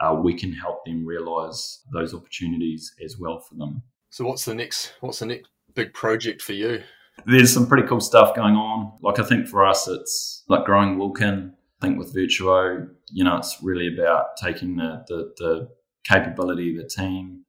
uh, 0.00 0.14
we 0.14 0.34
can 0.34 0.52
help 0.52 0.84
them 0.84 1.04
realize 1.04 1.80
those 1.92 2.14
opportunities 2.14 2.92
as 3.02 3.16
well 3.18 3.40
for 3.40 3.54
them. 3.54 3.82
So 4.10 4.24
what's 4.26 4.44
the 4.44 4.54
next 4.54 4.92
what's 5.00 5.18
the 5.18 5.26
next 5.26 5.48
big 5.74 5.92
project 5.94 6.42
for 6.42 6.52
you? 6.52 6.82
There's 7.26 7.52
some 7.52 7.66
pretty 7.66 7.86
cool 7.86 8.00
stuff 8.00 8.34
going 8.34 8.54
on. 8.54 8.92
Like 9.00 9.18
I 9.18 9.22
think 9.22 9.46
for 9.46 9.64
us, 9.64 9.86
it's 9.88 10.44
like 10.48 10.64
growing 10.64 10.98
Wilkin. 10.98 11.54
I 11.80 11.86
think 11.86 11.98
with 11.98 12.14
Virtuo, 12.14 12.88
you 13.10 13.24
know, 13.24 13.36
it's 13.36 13.58
really 13.62 13.92
about 13.94 14.36
taking 14.36 14.76
the, 14.76 15.04
the, 15.08 15.32
the 15.36 15.68
capability 16.04 16.76
of 16.76 16.82
the 16.82 16.88
team, 16.88 17.44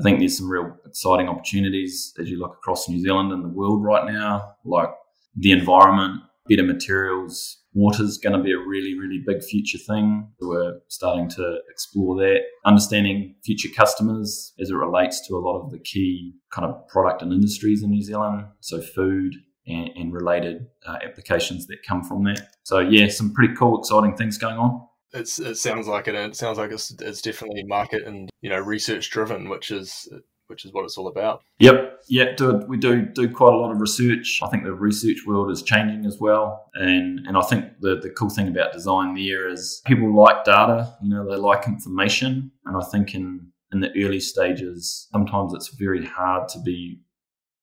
I 0.00 0.02
think 0.02 0.18
there's 0.18 0.38
some 0.38 0.50
real 0.50 0.76
exciting 0.86 1.28
opportunities 1.28 2.14
as 2.18 2.30
you 2.30 2.38
look 2.38 2.54
across 2.54 2.88
New 2.88 2.98
Zealand 3.00 3.32
and 3.32 3.44
the 3.44 3.48
world 3.48 3.84
right 3.84 4.10
now, 4.10 4.54
like 4.64 4.88
the 5.36 5.52
environment, 5.52 6.22
better 6.48 6.62
materials. 6.62 7.58
Water's 7.72 8.18
going 8.18 8.36
to 8.36 8.42
be 8.42 8.52
a 8.52 8.58
really, 8.58 8.98
really 8.98 9.22
big 9.24 9.42
future 9.42 9.78
thing. 9.78 10.28
We're 10.40 10.80
starting 10.88 11.28
to 11.30 11.58
explore 11.70 12.16
that, 12.16 12.40
understanding 12.64 13.36
future 13.44 13.68
customers 13.74 14.52
as 14.60 14.70
it 14.70 14.74
relates 14.74 15.26
to 15.28 15.36
a 15.36 15.38
lot 15.38 15.60
of 15.60 15.70
the 15.70 15.78
key 15.78 16.34
kind 16.52 16.68
of 16.68 16.88
product 16.88 17.22
and 17.22 17.32
industries 17.32 17.82
in 17.82 17.90
New 17.90 18.02
Zealand. 18.02 18.46
So 18.60 18.80
food, 18.80 19.34
and, 19.66 19.90
and 19.96 20.12
related 20.12 20.66
uh, 20.86 20.98
applications 21.04 21.66
that 21.66 21.78
come 21.86 22.02
from 22.02 22.24
that. 22.24 22.48
So 22.64 22.80
yeah, 22.80 23.08
some 23.08 23.32
pretty 23.32 23.54
cool, 23.54 23.78
exciting 23.78 24.16
things 24.16 24.38
going 24.38 24.56
on. 24.56 24.86
It's, 25.12 25.38
it 25.38 25.56
sounds 25.56 25.88
like 25.88 26.08
it. 26.08 26.14
It 26.14 26.36
sounds 26.36 26.58
like 26.58 26.70
it's, 26.70 26.94
it's 27.00 27.20
definitely 27.20 27.64
market 27.64 28.06
and 28.06 28.30
you 28.40 28.50
know 28.50 28.58
research 28.58 29.10
driven, 29.10 29.48
which 29.48 29.70
is 29.70 30.08
which 30.50 30.64
is 30.64 30.72
what 30.72 30.84
it's 30.84 30.98
all 30.98 31.08
about. 31.08 31.42
Yep, 31.60 32.00
yeah, 32.08 32.32
do 32.36 32.62
we 32.68 32.76
do 32.76 33.06
do 33.06 33.30
quite 33.30 33.54
a 33.54 33.56
lot 33.56 33.70
of 33.70 33.80
research. 33.80 34.40
I 34.42 34.48
think 34.48 34.64
the 34.64 34.74
research 34.74 35.18
world 35.26 35.50
is 35.50 35.62
changing 35.62 36.04
as 36.04 36.18
well, 36.20 36.68
and 36.74 37.20
and 37.26 37.38
I 37.38 37.42
think 37.42 37.64
the 37.80 38.00
the 38.00 38.10
cool 38.10 38.28
thing 38.28 38.48
about 38.48 38.72
design 38.72 39.14
there 39.14 39.48
is 39.48 39.80
people 39.86 40.14
like 40.14 40.44
data. 40.44 40.94
You 41.02 41.08
know, 41.08 41.30
they 41.30 41.36
like 41.36 41.66
information, 41.66 42.50
and 42.66 42.76
I 42.76 42.84
think 42.90 43.14
in 43.14 43.46
in 43.72 43.80
the 43.80 43.90
early 44.04 44.20
stages, 44.20 45.08
sometimes 45.12 45.54
it's 45.54 45.68
very 45.68 46.04
hard 46.04 46.48
to 46.48 46.58
be 46.60 47.00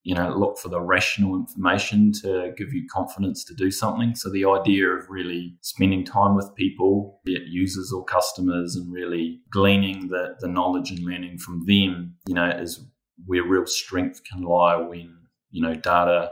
you 0.07 0.15
know, 0.15 0.29
look 0.29 0.57
for 0.57 0.69
the 0.69 0.79
rational 0.79 1.35
information 1.35 2.13
to 2.13 2.53
give 2.55 2.71
you 2.71 2.87
confidence 2.89 3.43
to 3.43 3.53
do 3.53 3.69
something. 3.69 4.15
So 4.15 4.29
the 4.29 4.45
idea 4.45 4.87
of 4.87 5.09
really 5.09 5.57
spending 5.59 6.05
time 6.05 6.33
with 6.33 6.49
people, 6.55 7.19
be 7.25 7.35
it 7.35 7.47
users 7.47 7.91
or 7.91 8.05
customers, 8.05 8.77
and 8.77 8.89
really 8.89 9.41
gleaning 9.51 10.07
the, 10.07 10.35
the 10.39 10.47
knowledge 10.47 10.91
and 10.91 11.01
learning 11.01 11.39
from 11.39 11.65
them, 11.65 12.15
you 12.25 12.33
know, 12.33 12.47
is 12.47 12.85
where 13.25 13.43
real 13.43 13.65
strength 13.65 14.21
can 14.23 14.43
lie 14.43 14.77
when, 14.77 15.13
you 15.51 15.61
know, 15.61 15.75
data 15.75 16.31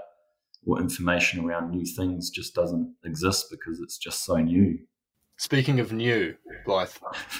or 0.65 0.79
information 0.79 1.43
around 1.43 1.71
new 1.71 1.85
things 1.97 2.29
just 2.29 2.55
doesn't 2.55 2.95
exist 3.03 3.47
because 3.51 3.81
it's 3.81 3.97
just 3.97 4.23
so 4.23 4.38
new. 4.38 4.79
Speaking 5.35 5.81
of 5.81 5.91
new, 5.91 6.33
Blythe, 6.65 6.91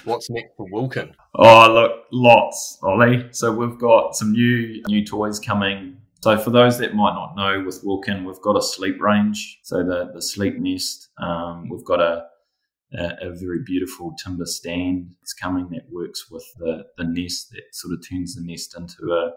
what's 0.04 0.30
next 0.30 0.58
for 0.58 0.67
Wilkin? 0.69 1.15
Oh, 1.34 1.71
look, 1.71 1.91
lots, 2.12 2.78
Ollie. 2.84 3.30
So 3.32 3.54
we've 3.54 3.80
got 3.80 4.17
some 4.17 4.34
new 4.34 4.84
new 4.89 5.06
toys 5.06 5.39
coming 5.39 5.95
so 6.26 6.40
for 6.40 6.50
those 6.50 6.80
that 6.80 6.96
might 6.96 7.14
not 7.14 7.36
know, 7.36 7.64
with 7.64 7.82
Wilkin, 7.84 8.26
we've 8.26 8.42
got 8.42 8.58
a 8.58 8.62
sleep 8.64 9.00
range. 9.00 9.60
So 9.62 9.84
the 9.84 10.10
the 10.12 10.24
sleep 10.24 10.56
nest, 10.58 11.10
um, 11.20 11.70
we've 11.70 11.86
got 11.86 12.02
a, 12.02 12.24
a, 12.98 13.30
a 13.30 13.30
very 13.32 13.60
beautiful 13.64 14.12
timber 14.24 14.48
stand 14.48 15.12
that's 15.22 15.34
coming 15.34 15.70
that 15.70 15.84
works 15.92 16.32
with 16.32 16.44
the 16.58 16.86
the 16.98 17.04
nest 17.04 17.52
that 17.52 17.66
sort 17.74 17.94
of 17.94 18.00
turns 18.10 18.34
the 18.34 18.42
nest 18.44 18.76
into 18.76 19.14
a 19.14 19.34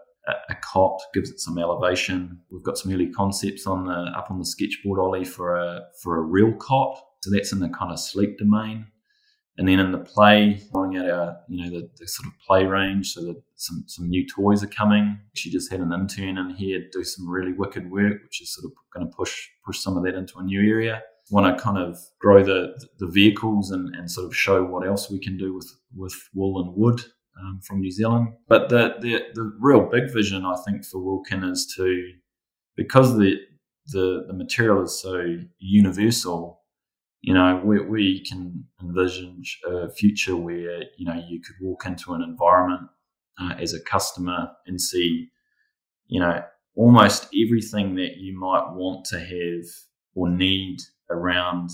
a 0.49 0.55
cot 0.55 0.99
gives 1.13 1.29
it 1.29 1.39
some 1.39 1.59
elevation. 1.59 2.39
We've 2.49 2.63
got 2.63 2.79
some 2.79 2.91
early 2.91 3.11
concepts 3.11 3.67
on 3.67 3.85
the 3.85 4.11
up 4.17 4.31
on 4.31 4.39
the 4.39 4.45
sketchboard, 4.45 4.99
Ollie, 4.99 5.25
for 5.25 5.57
a 5.57 5.81
for 6.01 6.17
a 6.17 6.21
real 6.21 6.53
cot. 6.53 6.99
So 7.21 7.29
that's 7.29 7.51
in 7.51 7.59
the 7.59 7.69
kind 7.69 7.91
of 7.91 7.99
sleep 7.99 8.39
domain. 8.39 8.87
And 9.59 9.67
then 9.67 9.79
in 9.79 9.91
the 9.91 9.97
play, 9.97 10.61
going 10.71 10.95
out 10.95 11.09
our, 11.09 11.37
you 11.49 11.61
know, 11.61 11.69
the, 11.69 11.89
the 11.97 12.07
sort 12.07 12.27
of 12.27 12.39
play 12.47 12.65
range, 12.65 13.11
so 13.11 13.25
that 13.25 13.41
some, 13.55 13.83
some 13.87 14.07
new 14.07 14.25
toys 14.25 14.63
are 14.63 14.67
coming. 14.67 15.19
She 15.35 15.51
just 15.51 15.69
had 15.69 15.81
an 15.81 15.91
intern 15.91 16.37
in 16.37 16.51
here 16.51 16.81
do 16.93 17.03
some 17.03 17.29
really 17.29 17.51
wicked 17.51 17.91
work, 17.91 18.23
which 18.23 18.41
is 18.41 18.55
sort 18.55 18.71
of 18.71 18.71
going 18.93 19.05
to 19.05 19.13
push 19.13 19.49
push 19.65 19.79
some 19.79 19.97
of 19.97 20.05
that 20.05 20.15
into 20.15 20.39
a 20.39 20.43
new 20.43 20.61
area. 20.61 21.03
Want 21.29 21.57
to 21.57 21.61
kind 21.61 21.77
of 21.77 21.99
grow 22.21 22.41
the 22.41 22.81
the 22.99 23.07
vehicles 23.07 23.71
and, 23.71 23.93
and 23.95 24.09
sort 24.09 24.27
of 24.27 24.33
show 24.33 24.63
what 24.63 24.87
else 24.87 25.11
we 25.11 25.19
can 25.19 25.37
do 25.37 25.53
with 25.53 25.69
with 25.93 26.15
wool 26.33 26.63
and 26.63 26.73
wood 26.73 27.01
um, 27.41 27.59
from 27.61 27.81
New 27.81 27.91
Zealand. 27.91 28.29
But 28.47 28.69
the, 28.69 28.95
the 29.01 29.23
the 29.33 29.51
real 29.59 29.89
big 29.91 30.13
vision 30.13 30.45
I 30.45 30.55
think 30.65 30.85
for 30.85 31.03
Wilkin 31.03 31.43
is 31.43 31.71
to 31.75 32.13
because 32.77 33.17
the 33.17 33.35
the 33.87 34.23
the 34.25 34.33
material 34.33 34.83
is 34.83 35.01
so 35.01 35.35
universal 35.57 36.58
you 37.21 37.33
know, 37.33 37.61
we, 37.63 37.81
we 37.81 38.23
can 38.23 38.63
envision 38.81 39.43
a 39.67 39.89
future 39.89 40.35
where, 40.35 40.83
you 40.97 41.05
know, 41.05 41.21
you 41.27 41.41
could 41.41 41.55
walk 41.61 41.85
into 41.85 42.13
an 42.13 42.21
environment 42.21 42.89
uh, 43.39 43.53
as 43.59 43.73
a 43.73 43.81
customer 43.81 44.49
and 44.67 44.79
see, 44.79 45.29
you 46.07 46.19
know, 46.19 46.41
almost 46.75 47.27
everything 47.35 47.95
that 47.95 48.17
you 48.17 48.37
might 48.37 48.71
want 48.71 49.05
to 49.05 49.19
have 49.19 49.65
or 50.15 50.29
need 50.29 50.77
around 51.09 51.69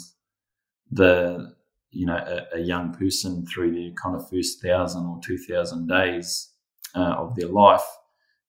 the, 0.90 1.54
you 1.92 2.06
know, 2.06 2.18
a, 2.18 2.58
a 2.58 2.60
young 2.60 2.94
person 2.94 3.46
through 3.46 3.72
their 3.72 3.92
kind 3.92 4.16
of 4.16 4.28
first 4.30 4.64
thousand 4.64 5.06
or 5.06 5.20
two 5.24 5.38
thousand 5.38 5.88
days 5.88 6.52
uh, 6.96 7.16
of 7.18 7.36
their 7.36 7.50
life 7.50 7.86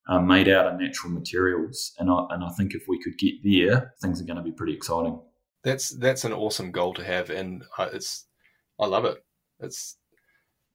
uh, 0.08 0.20
made 0.20 0.48
out 0.48 0.66
of 0.66 0.80
natural 0.80 1.12
materials. 1.12 1.92
And 1.98 2.10
I, 2.10 2.26
and 2.30 2.42
I 2.42 2.48
think 2.50 2.74
if 2.74 2.84
we 2.88 3.02
could 3.02 3.18
get 3.18 3.34
there, 3.44 3.92
things 4.00 4.20
are 4.20 4.24
going 4.24 4.38
to 4.38 4.42
be 4.42 4.52
pretty 4.52 4.72
exciting 4.74 5.20
that's 5.66 5.88
that's 5.90 6.24
an 6.24 6.32
awesome 6.32 6.70
goal 6.70 6.94
to 6.94 7.02
have, 7.02 7.28
and 7.28 7.64
uh, 7.76 7.88
it's 7.92 8.26
I 8.78 8.86
love 8.86 9.04
it. 9.04 9.18
It's 9.58 9.96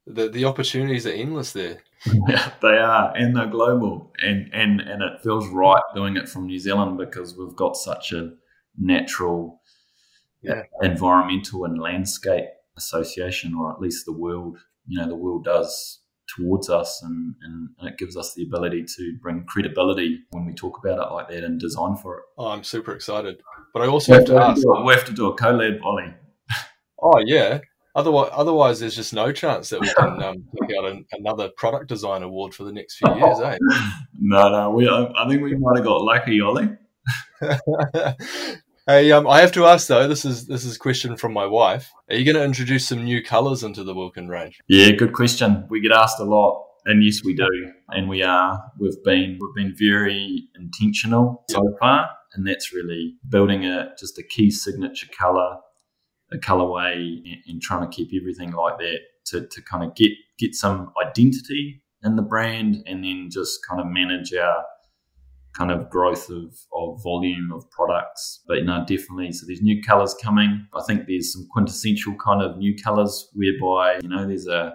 the 0.06 0.28
the 0.28 0.44
opportunities 0.44 1.08
are 1.08 1.12
endless 1.12 1.54
there. 1.54 1.82
Yeah, 2.28 2.52
they 2.62 2.78
are, 2.78 3.16
and 3.16 3.34
they're 3.34 3.48
global, 3.48 4.12
and 4.20 4.50
and 4.54 4.82
and 4.82 5.02
it 5.02 5.22
feels 5.24 5.48
right 5.48 5.82
doing 5.96 6.18
it 6.18 6.28
from 6.28 6.46
New 6.46 6.60
Zealand 6.60 6.98
because 6.98 7.38
we've 7.38 7.56
got 7.56 7.78
such 7.78 8.12
a 8.12 8.34
natural, 8.78 9.62
yeah. 10.42 10.64
environmental 10.82 11.64
and 11.64 11.80
landscape 11.80 12.50
association, 12.76 13.56
or 13.56 13.72
at 13.72 13.80
least 13.80 14.06
the 14.06 14.12
world. 14.12 14.58
You 14.88 15.00
know, 15.00 15.08
the 15.08 15.16
world 15.16 15.46
does 15.46 16.01
towards 16.36 16.70
us 16.70 17.02
and, 17.04 17.36
and, 17.44 17.70
and, 17.80 17.90
it 17.90 17.98
gives 17.98 18.16
us 18.16 18.34
the 18.34 18.44
ability 18.44 18.86
to 18.98 19.18
bring 19.22 19.44
credibility 19.46 20.20
when 20.32 20.46
we 20.46 20.54
talk 20.54 20.78
about 20.78 21.00
it 21.00 21.14
like 21.14 21.30
that 21.30 21.44
and 21.44 21.60
design 21.60 21.96
for 21.96 22.18
it. 22.18 22.24
Oh, 22.38 22.48
I'm 22.48 22.64
super 22.64 22.94
excited. 22.94 23.42
But 23.74 23.84
I 23.84 23.88
also 23.88 24.14
have 24.14 24.26
to 24.26 24.38
ask. 24.38 24.62
We 24.86 24.94
have 24.94 25.06
to 25.06 25.14
do 25.14 25.28
a 25.28 25.38
collab, 25.38 25.82
Ollie. 25.84 26.14
Oh, 27.02 27.20
yeah. 27.26 27.60
Otherwise, 27.94 28.30
otherwise, 28.32 28.80
there's 28.80 28.96
just 28.96 29.14
no 29.14 29.32
chance 29.32 29.70
that 29.70 29.82
we 29.82 29.94
can 29.94 30.24
um, 30.24 30.46
take 30.60 30.78
out 30.78 30.86
an, 30.86 31.06
another 31.12 31.50
product 31.58 31.88
design 31.88 32.24
award 32.24 32.54
for 32.54 32.64
the 32.64 32.72
next 32.72 32.98
few 32.98 33.14
years, 33.16 33.40
eh? 33.40 33.58
no, 34.20 34.50
no. 34.50 34.70
We, 34.72 34.88
I 34.90 35.28
think 35.28 35.42
we 35.42 35.56
might 35.56 35.78
have 35.78 35.86
got 35.86 36.02
lucky, 36.02 36.40
Ollie. 36.42 36.70
hey, 38.88 39.12
um, 39.12 39.28
I 39.28 39.42
have 39.42 39.52
to 39.54 39.66
ask 39.66 39.88
though. 39.88 40.08
This 40.08 40.26
is 40.26 40.48
this 40.48 40.66
is 40.66 40.76
a 40.76 40.80
question 40.80 41.18
from 41.18 41.34
my 41.34 41.46
wife. 41.46 41.92
Are 42.10 42.16
you 42.16 42.26
going 42.26 42.38
to 42.38 42.44
introduce 42.44 42.88
some 42.88 43.04
new 43.04 43.24
colours 43.24 43.64
into 43.64 43.84
the 43.84 43.94
Wilkin 43.94 44.28
range? 44.28 44.60
Yeah, 44.68 44.92
good 44.92 45.14
question. 45.14 45.66
We 45.70 45.82
get 45.82 45.92
asked 45.92 46.20
a 46.20 46.26
lot, 46.26 46.66
and 46.86 47.04
yes, 47.04 47.24
we 47.24 47.34
do, 47.34 47.50
and 47.90 48.10
we 48.10 48.24
are. 48.24 48.62
We've 48.80 49.04
been 49.04 49.40
we've 49.40 49.56
been 49.56 49.76
very 49.78 50.48
intentional 50.56 51.44
so 51.50 51.62
far 51.80 52.10
and 52.34 52.48
that's 52.48 52.74
really 52.74 53.16
building 53.28 53.66
a 53.66 53.90
just 54.00 54.18
a 54.18 54.24
key 54.24 54.52
signature 54.52 55.08
color, 55.18 55.58
a 56.32 56.38
colourway, 56.38 56.96
and, 56.96 57.38
and 57.48 57.62
trying 57.62 57.90
to 57.90 57.96
keep 57.96 58.10
everything 58.20 58.52
like 58.52 58.78
that 58.80 59.00
to, 59.26 59.48
to 59.48 59.62
kind 59.62 59.84
of 59.84 59.96
get 59.96 60.12
get 60.38 60.56
some 60.56 60.92
identity 61.06 61.84
in 62.04 62.16
the 62.16 62.22
brand, 62.22 62.84
and 62.86 63.04
then 63.04 63.30
just 63.32 63.60
kind 63.68 63.82
of 63.82 63.88
manage 63.88 64.34
our 64.34 64.64
kind 65.54 65.72
of 65.72 65.90
growth 65.90 66.30
of, 66.30 66.56
of 66.74 67.04
volume 67.04 67.52
of 67.54 67.70
products. 67.72 68.42
But 68.48 68.60
you 68.60 68.66
know, 68.66 68.84
definitely. 68.88 69.32
So 69.34 69.46
there's 69.46 69.62
new 69.62 69.82
colors 69.84 70.16
coming. 70.22 70.68
I 70.74 70.82
think 70.88 71.08
there's 71.08 71.34
some 71.34 71.48
quintessential 71.52 72.16
kind 72.24 72.42
of 72.42 72.58
new 72.58 72.76
colors 72.82 73.30
whereby 73.34 74.00
you 74.02 74.10
know 74.10 74.28
there's 74.28 74.48
a 74.48 74.74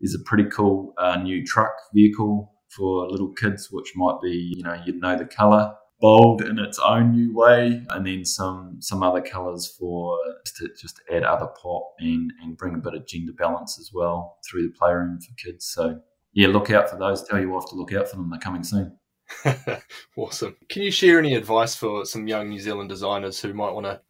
there's 0.00 0.14
a 0.14 0.24
pretty 0.24 0.48
cool 0.50 0.94
uh, 0.98 1.16
new 1.16 1.44
truck 1.44 1.72
vehicle 1.94 2.54
for 2.68 3.08
little 3.10 3.32
kids, 3.32 3.68
which 3.70 3.92
might 3.96 4.18
be 4.22 4.54
you 4.56 4.62
know 4.62 4.80
you'd 4.84 5.00
know 5.00 5.16
the 5.16 5.26
color 5.26 5.74
bold 6.00 6.40
in 6.40 6.58
its 6.58 6.78
own 6.78 7.12
new 7.12 7.34
way, 7.34 7.82
and 7.90 8.06
then 8.06 8.24
some 8.24 8.76
some 8.80 9.02
other 9.02 9.20
colours 9.20 9.66
for 9.78 10.18
to 10.56 10.68
just 10.80 11.00
add 11.12 11.24
other 11.24 11.48
pop 11.62 11.82
and 11.98 12.32
and 12.42 12.56
bring 12.56 12.74
a 12.74 12.78
bit 12.78 12.94
of 12.94 13.06
gender 13.06 13.32
balance 13.38 13.78
as 13.78 13.90
well 13.92 14.38
through 14.48 14.62
the 14.62 14.74
playroom 14.78 15.18
for 15.20 15.34
kids. 15.34 15.66
So 15.66 16.00
yeah, 16.32 16.48
look 16.48 16.70
out 16.70 16.88
for 16.88 16.96
those. 16.96 17.26
Tell 17.26 17.40
you 17.40 17.54
off 17.54 17.68
to 17.70 17.76
look 17.76 17.92
out 17.92 18.08
for 18.08 18.16
them. 18.16 18.30
They're 18.30 18.40
coming 18.40 18.64
soon. 18.64 18.96
awesome. 20.16 20.56
Can 20.68 20.82
you 20.82 20.90
share 20.90 21.18
any 21.18 21.34
advice 21.34 21.74
for 21.74 22.04
some 22.04 22.26
young 22.26 22.48
New 22.48 22.60
Zealand 22.60 22.88
designers 22.88 23.40
who 23.40 23.54
might 23.54 23.72
want 23.72 23.86
to 23.86 24.00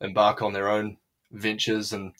embark 0.00 0.42
on 0.42 0.52
their 0.52 0.68
own 0.68 0.96
ventures 1.32 1.92
and 1.92 2.12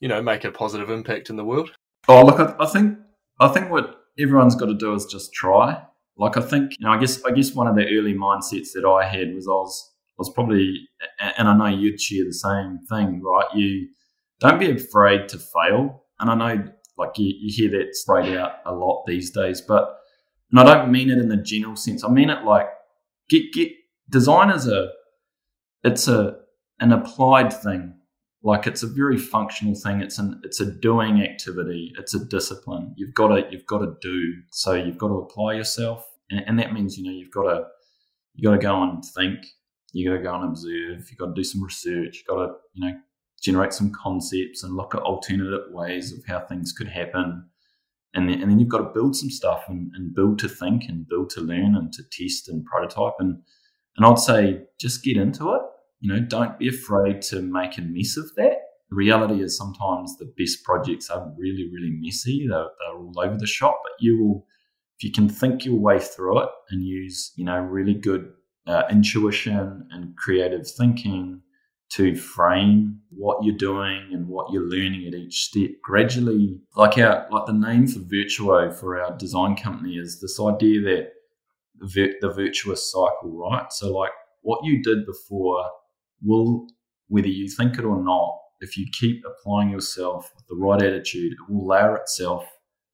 you 0.00 0.08
know 0.08 0.22
make 0.22 0.44
a 0.44 0.50
positive 0.50 0.90
impact 0.90 1.30
in 1.30 1.36
the 1.36 1.44
world? 1.44 1.72
Oh, 2.08 2.24
look, 2.24 2.40
I, 2.40 2.54
I 2.58 2.66
think 2.66 2.98
I 3.38 3.48
think 3.48 3.70
what 3.70 4.04
everyone's 4.18 4.54
got 4.54 4.66
to 4.66 4.74
do 4.74 4.94
is 4.94 5.06
just 5.06 5.32
try 5.32 5.82
like 6.20 6.36
I 6.36 6.42
think, 6.42 6.72
you 6.78 6.84
know, 6.86 6.92
I 6.92 6.98
guess 6.98 7.24
I 7.24 7.30
guess 7.30 7.54
one 7.54 7.66
of 7.66 7.74
the 7.74 7.86
early 7.96 8.12
mindsets 8.12 8.72
that 8.74 8.84
I 8.84 9.08
had 9.08 9.34
was 9.34 9.48
I 9.48 9.52
was 9.52 9.90
I 10.10 10.14
was 10.18 10.30
probably, 10.30 10.86
and 11.38 11.48
I 11.48 11.56
know 11.56 11.74
you'd 11.74 11.98
share 11.98 12.26
the 12.26 12.34
same 12.34 12.78
thing, 12.90 13.22
right? 13.22 13.46
You 13.54 13.88
don't 14.38 14.60
be 14.60 14.70
afraid 14.70 15.28
to 15.30 15.38
fail, 15.38 16.04
and 16.20 16.30
I 16.30 16.34
know 16.34 16.64
like 16.98 17.16
you, 17.16 17.32
you 17.38 17.50
hear 17.50 17.70
that 17.70 17.94
sprayed 17.94 18.36
out 18.36 18.56
a 18.66 18.74
lot 18.74 19.04
these 19.06 19.30
days, 19.30 19.62
but 19.62 19.96
and 20.50 20.60
I 20.60 20.64
don't 20.64 20.90
mean 20.92 21.10
it 21.10 21.18
in 21.18 21.28
the 21.28 21.36
general 21.36 21.76
sense. 21.76 22.04
I 22.04 22.08
mean 22.08 22.30
it 22.30 22.44
like 22.44 22.66
get 23.28 23.52
get 23.52 23.72
design 24.08 24.50
is 24.50 24.66
a 24.66 24.90
it's 25.84 26.08
a 26.08 26.36
an 26.80 26.92
applied 26.92 27.52
thing. 27.52 27.94
like 28.42 28.66
it's 28.66 28.82
a 28.82 28.86
very 28.86 29.18
functional 29.18 29.74
thing. 29.74 30.00
It's 30.00 30.18
an 30.18 30.40
it's 30.44 30.60
a 30.60 30.66
doing 30.66 31.22
activity. 31.22 31.92
It's 31.98 32.14
a 32.14 32.24
discipline. 32.24 32.94
You've 32.96 33.14
got 33.14 33.28
to 33.28 33.46
you've 33.50 33.66
got 33.66 33.78
to 33.80 33.94
do. 34.00 34.34
So 34.50 34.72
you've 34.74 34.98
got 34.98 35.08
to 35.08 35.14
apply 35.14 35.54
yourself, 35.54 36.06
and, 36.30 36.42
and 36.46 36.58
that 36.58 36.72
means 36.72 36.96
you 36.96 37.04
know 37.04 37.10
you've 37.10 37.30
got 37.30 37.44
to 37.44 37.64
you 38.34 38.48
got 38.48 38.56
to 38.56 38.62
go 38.62 38.82
and 38.82 39.04
think. 39.04 39.38
You 39.92 40.10
got 40.10 40.16
to 40.18 40.22
go 40.22 40.34
and 40.36 40.44
observe. 40.44 41.10
You 41.10 41.16
got 41.18 41.26
to 41.26 41.34
do 41.34 41.44
some 41.44 41.62
research. 41.62 42.18
You 42.18 42.34
got 42.34 42.46
to 42.46 42.52
you 42.74 42.86
know 42.86 42.98
generate 43.42 43.72
some 43.72 43.92
concepts 43.92 44.62
and 44.62 44.74
look 44.76 44.94
at 44.94 45.02
alternative 45.02 45.72
ways 45.72 46.12
of 46.12 46.24
how 46.26 46.40
things 46.40 46.72
could 46.72 46.88
happen. 46.88 47.49
And 48.14 48.28
then, 48.28 48.42
and 48.42 48.50
then 48.50 48.58
you've 48.58 48.68
got 48.68 48.78
to 48.78 48.92
build 48.92 49.14
some 49.14 49.30
stuff 49.30 49.64
and, 49.68 49.90
and 49.94 50.14
build 50.14 50.38
to 50.40 50.48
think 50.48 50.84
and 50.88 51.08
build 51.08 51.30
to 51.30 51.40
learn 51.40 51.76
and 51.76 51.92
to 51.92 52.02
test 52.10 52.48
and 52.48 52.64
prototype. 52.64 53.14
And, 53.18 53.42
and 53.96 54.06
I'd 54.06 54.18
say 54.18 54.62
just 54.80 55.04
get 55.04 55.16
into 55.16 55.52
it. 55.52 55.62
You 56.00 56.12
know, 56.12 56.20
don't 56.20 56.58
be 56.58 56.68
afraid 56.68 57.22
to 57.22 57.42
make 57.42 57.78
a 57.78 57.82
mess 57.82 58.16
of 58.16 58.34
that. 58.36 58.56
The 58.88 58.96
reality 58.96 59.42
is 59.42 59.56
sometimes 59.56 60.16
the 60.16 60.32
best 60.36 60.64
projects 60.64 61.10
are 61.10 61.32
really, 61.38 61.70
really 61.72 61.96
messy. 62.00 62.46
They're, 62.48 62.58
they're 62.58 62.98
all 62.98 63.14
over 63.20 63.36
the 63.36 63.46
shop, 63.46 63.80
but 63.84 63.92
you 64.00 64.20
will, 64.20 64.46
if 64.98 65.04
you 65.04 65.12
can 65.12 65.28
think 65.28 65.64
your 65.64 65.76
way 65.76 66.00
through 66.00 66.42
it 66.42 66.48
and 66.70 66.82
use, 66.82 67.32
you 67.36 67.44
know, 67.44 67.60
really 67.60 67.94
good 67.94 68.32
uh, 68.66 68.82
intuition 68.90 69.86
and 69.90 70.16
creative 70.16 70.68
thinking 70.68 71.42
to 71.90 72.14
frame 72.14 73.00
what 73.10 73.44
you're 73.44 73.56
doing 73.56 74.10
and 74.12 74.28
what 74.28 74.52
you're 74.52 74.68
learning 74.68 75.06
at 75.06 75.14
each 75.14 75.42
step 75.42 75.70
gradually. 75.82 76.60
Like 76.76 76.96
our 76.98 77.26
like 77.30 77.46
the 77.46 77.52
name 77.52 77.86
for 77.88 77.98
virtuo 78.00 78.72
for 78.72 79.00
our 79.00 79.16
design 79.16 79.56
company 79.56 79.96
is 79.96 80.20
this 80.20 80.40
idea 80.40 80.80
that 80.82 81.12
the, 81.80 82.14
the 82.20 82.30
virtuous 82.30 82.90
cycle 82.90 83.36
right? 83.50 83.72
So 83.72 83.92
like 83.92 84.12
what 84.42 84.64
you 84.64 84.82
did 84.82 85.04
before 85.04 85.64
will 86.22 86.68
whether 87.08 87.28
you 87.28 87.48
think 87.48 87.76
it 87.78 87.84
or 87.84 88.02
not 88.02 88.38
if 88.60 88.76
you 88.76 88.86
keep 88.92 89.24
applying 89.26 89.70
yourself 89.70 90.30
with 90.36 90.46
the 90.46 90.54
right 90.54 90.82
attitude 90.82 91.32
it 91.32 91.52
will 91.52 91.66
layer 91.66 91.96
itself 91.96 92.46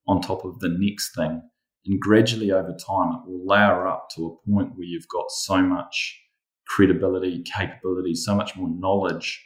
on 0.09 0.23
top 0.23 0.45
of 0.45 0.59
the 0.61 0.75
next 0.79 1.15
thing. 1.15 1.43
And 1.85 2.01
gradually 2.01 2.51
over 2.51 2.75
time 2.75 3.13
it 3.13 3.29
will 3.29 3.47
layer 3.47 3.87
up 3.87 4.09
to 4.17 4.27
a 4.27 4.51
point 4.51 4.71
where 4.75 4.87
you've 4.87 5.09
got 5.09 5.31
so 5.31 5.59
much 5.59 6.19
credibility, 6.67 7.43
capability, 7.43 8.15
so 8.15 8.35
much 8.35 8.57
more 8.57 8.69
knowledge 8.69 9.45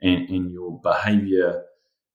and, 0.00 0.28
in 0.28 0.50
your 0.50 0.80
behavior 0.80 1.62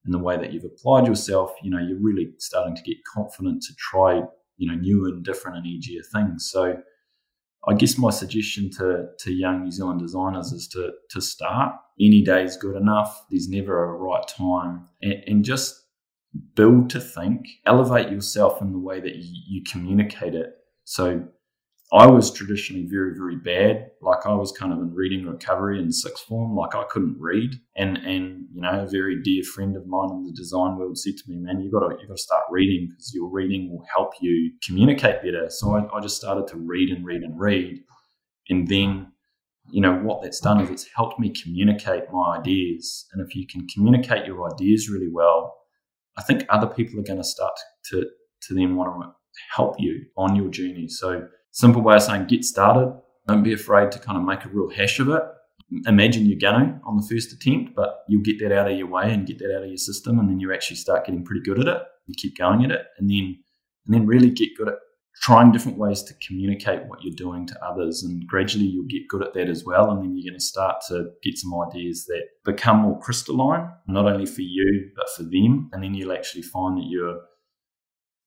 and 0.05 0.13
the 0.13 0.19
way 0.19 0.37
that 0.37 0.53
you've 0.53 0.63
applied 0.63 1.05
yourself, 1.05 1.53
you 1.61 1.69
know, 1.69 1.79
you're 1.79 1.99
really 1.99 2.31
starting 2.37 2.75
to 2.75 2.81
get 2.81 2.97
confident 3.03 3.61
to 3.63 3.75
try, 3.75 4.21
you 4.57 4.69
know, 4.69 4.75
new 4.75 5.05
and 5.05 5.23
different 5.23 5.57
and 5.57 5.65
edgier 5.65 6.05
things. 6.13 6.49
So 6.49 6.77
I 7.67 7.73
guess 7.73 7.97
my 7.97 8.09
suggestion 8.09 8.69
to, 8.77 9.07
to 9.19 9.33
young 9.33 9.63
New 9.63 9.71
Zealand 9.71 9.99
designers 9.99 10.53
is 10.53 10.67
to, 10.69 10.93
to 11.09 11.21
start. 11.21 11.75
Any 11.99 12.21
day 12.21 12.43
is 12.43 12.55
good 12.55 12.77
enough. 12.77 13.25
There's 13.29 13.49
never 13.49 13.83
a 13.83 13.93
right 13.97 14.25
time. 14.27 14.87
And, 15.01 15.23
and 15.27 15.45
just 15.45 15.83
build 16.55 16.89
to 16.91 17.01
think, 17.01 17.47
elevate 17.65 18.09
yourself 18.09 18.61
in 18.61 18.71
the 18.71 18.79
way 18.79 19.01
that 19.01 19.15
you, 19.15 19.41
you 19.47 19.63
communicate 19.69 20.35
it. 20.35 20.53
So 20.85 21.25
I 21.93 22.05
was 22.05 22.33
traditionally 22.33 22.85
very, 22.85 23.13
very 23.15 23.37
bad. 23.37 23.91
Like 24.01 24.25
I 24.25 24.33
was 24.33 24.51
kind 24.51 24.73
of 24.73 24.79
in 24.79 24.93
reading 24.93 25.25
recovery 25.25 25.79
in 25.79 25.91
sixth 25.91 26.25
form. 26.25 26.53
Like 26.53 26.75
I 26.75 26.83
couldn't 26.89 27.15
read. 27.17 27.51
And 27.77 27.97
and 27.97 28.45
you 28.53 28.61
know, 28.61 28.83
a 28.83 28.87
very 28.87 29.21
dear 29.21 29.43
friend 29.43 29.77
of 29.77 29.87
mine 29.87 30.09
in 30.11 30.25
the 30.25 30.33
design 30.33 30.77
world 30.77 30.97
said 30.97 31.13
to 31.15 31.31
me, 31.31 31.37
"Man, 31.37 31.61
you 31.61 31.71
got 31.71 31.87
to 31.87 31.95
you 32.01 32.07
got 32.07 32.17
to 32.17 32.21
start 32.21 32.43
reading 32.49 32.89
because 32.89 33.13
your 33.13 33.29
reading 33.29 33.71
will 33.71 33.85
help 33.93 34.13
you 34.19 34.51
communicate 34.65 35.21
better." 35.21 35.49
So 35.49 35.75
I, 35.75 35.97
I 35.97 36.01
just 36.01 36.17
started 36.17 36.47
to 36.47 36.57
read 36.57 36.89
and 36.89 37.05
read 37.05 37.21
and 37.23 37.39
read, 37.39 37.79
and 38.49 38.67
then 38.67 39.13
you 39.69 39.79
know 39.79 39.93
what 39.93 40.21
that's 40.21 40.41
done 40.41 40.59
is 40.59 40.69
it's 40.69 40.89
helped 40.93 41.19
me 41.19 41.29
communicate 41.29 42.03
my 42.11 42.37
ideas. 42.37 43.07
And 43.13 43.25
if 43.25 43.33
you 43.33 43.47
can 43.47 43.65
communicate 43.73 44.25
your 44.25 44.51
ideas 44.53 44.89
really 44.89 45.09
well, 45.09 45.55
I 46.17 46.21
think 46.23 46.45
other 46.49 46.67
people 46.67 46.99
are 46.99 47.03
going 47.03 47.19
to 47.19 47.23
start 47.23 47.53
to 47.91 48.05
to 48.41 48.53
then 48.53 48.75
want 48.75 48.91
to 49.01 49.13
help 49.55 49.79
you 49.79 50.03
on 50.17 50.35
your 50.35 50.49
journey. 50.49 50.89
So 50.89 51.29
Simple 51.57 51.81
way 51.81 51.95
of 51.95 52.03
saying 52.03 52.27
get 52.27 52.43
started. 52.43 52.93
Don't 53.27 53.41
be 53.41 53.51
afraid 53.51 53.91
to 53.91 53.97
kind 53.97 54.15
of 54.15 54.23
make 54.23 54.45
a 54.45 54.49
real 54.49 54.69
hash 54.69 54.99
of 54.99 55.09
it. 55.09 55.23
Imagine 55.87 56.27
you're 56.27 56.37
going 56.37 56.79
on 56.85 56.97
the 56.97 57.07
first 57.09 57.33
attempt, 57.33 57.73
but 57.75 58.03
you'll 58.07 58.21
get 58.21 58.37
that 58.41 58.51
out 58.51 58.69
of 58.69 58.77
your 58.77 58.85
way 58.85 59.11
and 59.11 59.25
get 59.25 59.39
that 59.39 59.55
out 59.55 59.63
of 59.63 59.67
your 59.67 59.77
system, 59.77 60.19
and 60.19 60.29
then 60.29 60.39
you 60.39 60.53
actually 60.53 60.75
start 60.75 61.07
getting 61.07 61.25
pretty 61.25 61.41
good 61.41 61.59
at 61.59 61.67
it. 61.67 61.81
You 62.05 62.13
keep 62.15 62.37
going 62.37 62.63
at 62.63 62.69
it, 62.69 62.85
and 62.99 63.09
then 63.09 63.39
and 63.87 63.95
then 63.95 64.05
really 64.05 64.29
get 64.29 64.55
good 64.55 64.67
at 64.67 64.75
trying 65.23 65.51
different 65.51 65.79
ways 65.79 66.03
to 66.03 66.13
communicate 66.27 66.85
what 66.85 67.01
you're 67.01 67.15
doing 67.15 67.47
to 67.47 67.65
others, 67.65 68.03
and 68.03 68.27
gradually 68.27 68.65
you'll 68.67 68.85
get 68.85 69.07
good 69.09 69.23
at 69.23 69.33
that 69.33 69.49
as 69.49 69.65
well. 69.65 69.89
And 69.89 70.03
then 70.03 70.15
you're 70.15 70.29
going 70.29 70.39
to 70.39 70.45
start 70.45 70.83
to 70.89 71.09
get 71.23 71.39
some 71.39 71.59
ideas 71.59 72.05
that 72.05 72.21
become 72.45 72.81
more 72.81 72.99
crystalline, 72.99 73.67
not 73.87 74.05
only 74.05 74.27
for 74.27 74.43
you 74.43 74.91
but 74.95 75.09
for 75.09 75.23
them. 75.23 75.71
And 75.73 75.83
then 75.83 75.95
you'll 75.95 76.13
actually 76.13 76.43
find 76.43 76.77
that 76.77 76.85
you're 76.87 77.19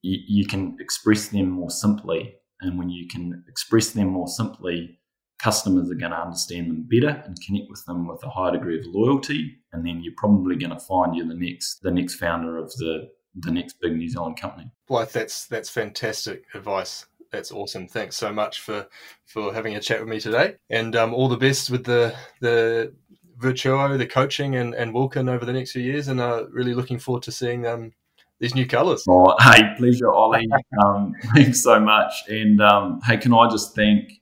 you, 0.02 0.18
you 0.26 0.46
can 0.46 0.76
express 0.80 1.28
them 1.28 1.48
more 1.48 1.70
simply 1.70 2.34
and 2.60 2.78
when 2.78 2.90
you 2.90 3.08
can 3.08 3.44
express 3.48 3.90
them 3.90 4.08
more 4.08 4.28
simply, 4.28 4.98
customers 5.38 5.90
are 5.90 5.94
going 5.94 6.12
to 6.12 6.20
understand 6.20 6.70
them 6.70 6.86
better 6.88 7.22
and 7.24 7.36
connect 7.46 7.70
with 7.70 7.84
them 7.86 8.06
with 8.06 8.22
a 8.22 8.28
higher 8.28 8.52
degree 8.52 8.78
of 8.78 8.84
loyalty. 8.86 9.56
And 9.72 9.86
then 9.86 10.02
you're 10.02 10.14
probably 10.16 10.56
going 10.56 10.70
to 10.70 10.80
find 10.80 11.16
you're 11.16 11.26
the 11.26 11.34
next 11.34 11.80
the 11.82 11.90
next 11.90 12.16
founder 12.16 12.56
of 12.58 12.70
the 12.76 13.10
the 13.34 13.50
next 13.50 13.80
big 13.80 13.96
New 13.96 14.08
Zealand 14.08 14.40
company. 14.40 14.70
Well, 14.88 15.08
that's 15.10 15.46
that's 15.46 15.70
fantastic 15.70 16.44
advice. 16.54 17.06
That's 17.30 17.52
awesome. 17.52 17.86
Thanks 17.86 18.16
so 18.16 18.32
much 18.32 18.60
for 18.60 18.86
for 19.24 19.54
having 19.54 19.76
a 19.76 19.80
chat 19.80 20.00
with 20.00 20.08
me 20.08 20.20
today, 20.20 20.56
and 20.68 20.96
um, 20.96 21.14
all 21.14 21.28
the 21.28 21.36
best 21.36 21.70
with 21.70 21.84
the 21.84 22.14
the 22.40 22.92
Virtuo, 23.38 23.96
the 23.96 24.06
coaching, 24.06 24.56
and 24.56 24.74
and 24.74 24.92
Wilkin 24.92 25.28
over 25.28 25.44
the 25.44 25.52
next 25.52 25.72
few 25.72 25.82
years. 25.82 26.08
And 26.08 26.20
uh, 26.20 26.46
really 26.50 26.74
looking 26.74 26.98
forward 26.98 27.22
to 27.24 27.32
seeing 27.32 27.66
um, 27.66 27.92
these 28.40 28.54
new 28.54 28.66
colours. 28.66 29.04
Oh, 29.08 29.34
hey, 29.40 29.62
pleasure, 29.76 30.10
Ollie. 30.12 30.48
Um, 30.84 31.14
thanks 31.34 31.62
so 31.62 31.78
much. 31.78 32.12
And 32.28 32.60
um, 32.60 33.00
hey, 33.06 33.18
can 33.18 33.34
I 33.34 33.48
just 33.50 33.76
thank, 33.76 34.12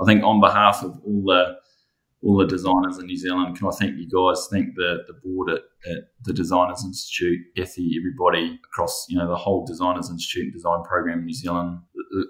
I 0.00 0.04
think 0.04 0.22
on 0.22 0.40
behalf 0.40 0.82
of 0.82 0.98
all 1.04 1.22
the 1.26 1.56
all 2.22 2.38
the 2.38 2.46
designers 2.46 2.98
in 2.98 3.04
New 3.04 3.18
Zealand, 3.18 3.58
can 3.58 3.68
I 3.68 3.70
thank 3.72 3.98
you 3.98 4.08
guys? 4.08 4.48
Thank 4.50 4.74
the 4.76 5.04
the 5.06 5.12
board 5.22 5.50
at, 5.50 5.62
at 5.90 6.04
the 6.22 6.32
Designers 6.32 6.82
Institute, 6.82 7.38
Kathy, 7.54 7.96
everybody 8.00 8.58
across 8.64 9.06
you 9.10 9.18
know 9.18 9.28
the 9.28 9.36
whole 9.36 9.66
Designers 9.66 10.08
Institute 10.08 10.52
design 10.52 10.82
program 10.84 11.18
in 11.18 11.26
New 11.26 11.34
Zealand. 11.34 11.80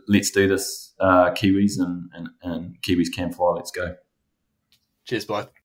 Let's 0.09 0.30
do 0.30 0.48
this, 0.48 0.94
uh, 0.98 1.30
Kiwis, 1.30 1.78
and, 1.78 2.11
and 2.12 2.28
and 2.42 2.76
Kiwis 2.83 3.12
can 3.14 3.33
fly. 3.33 3.52
Let's 3.54 3.70
go. 3.70 3.94
Cheers, 5.04 5.26
bye. 5.26 5.54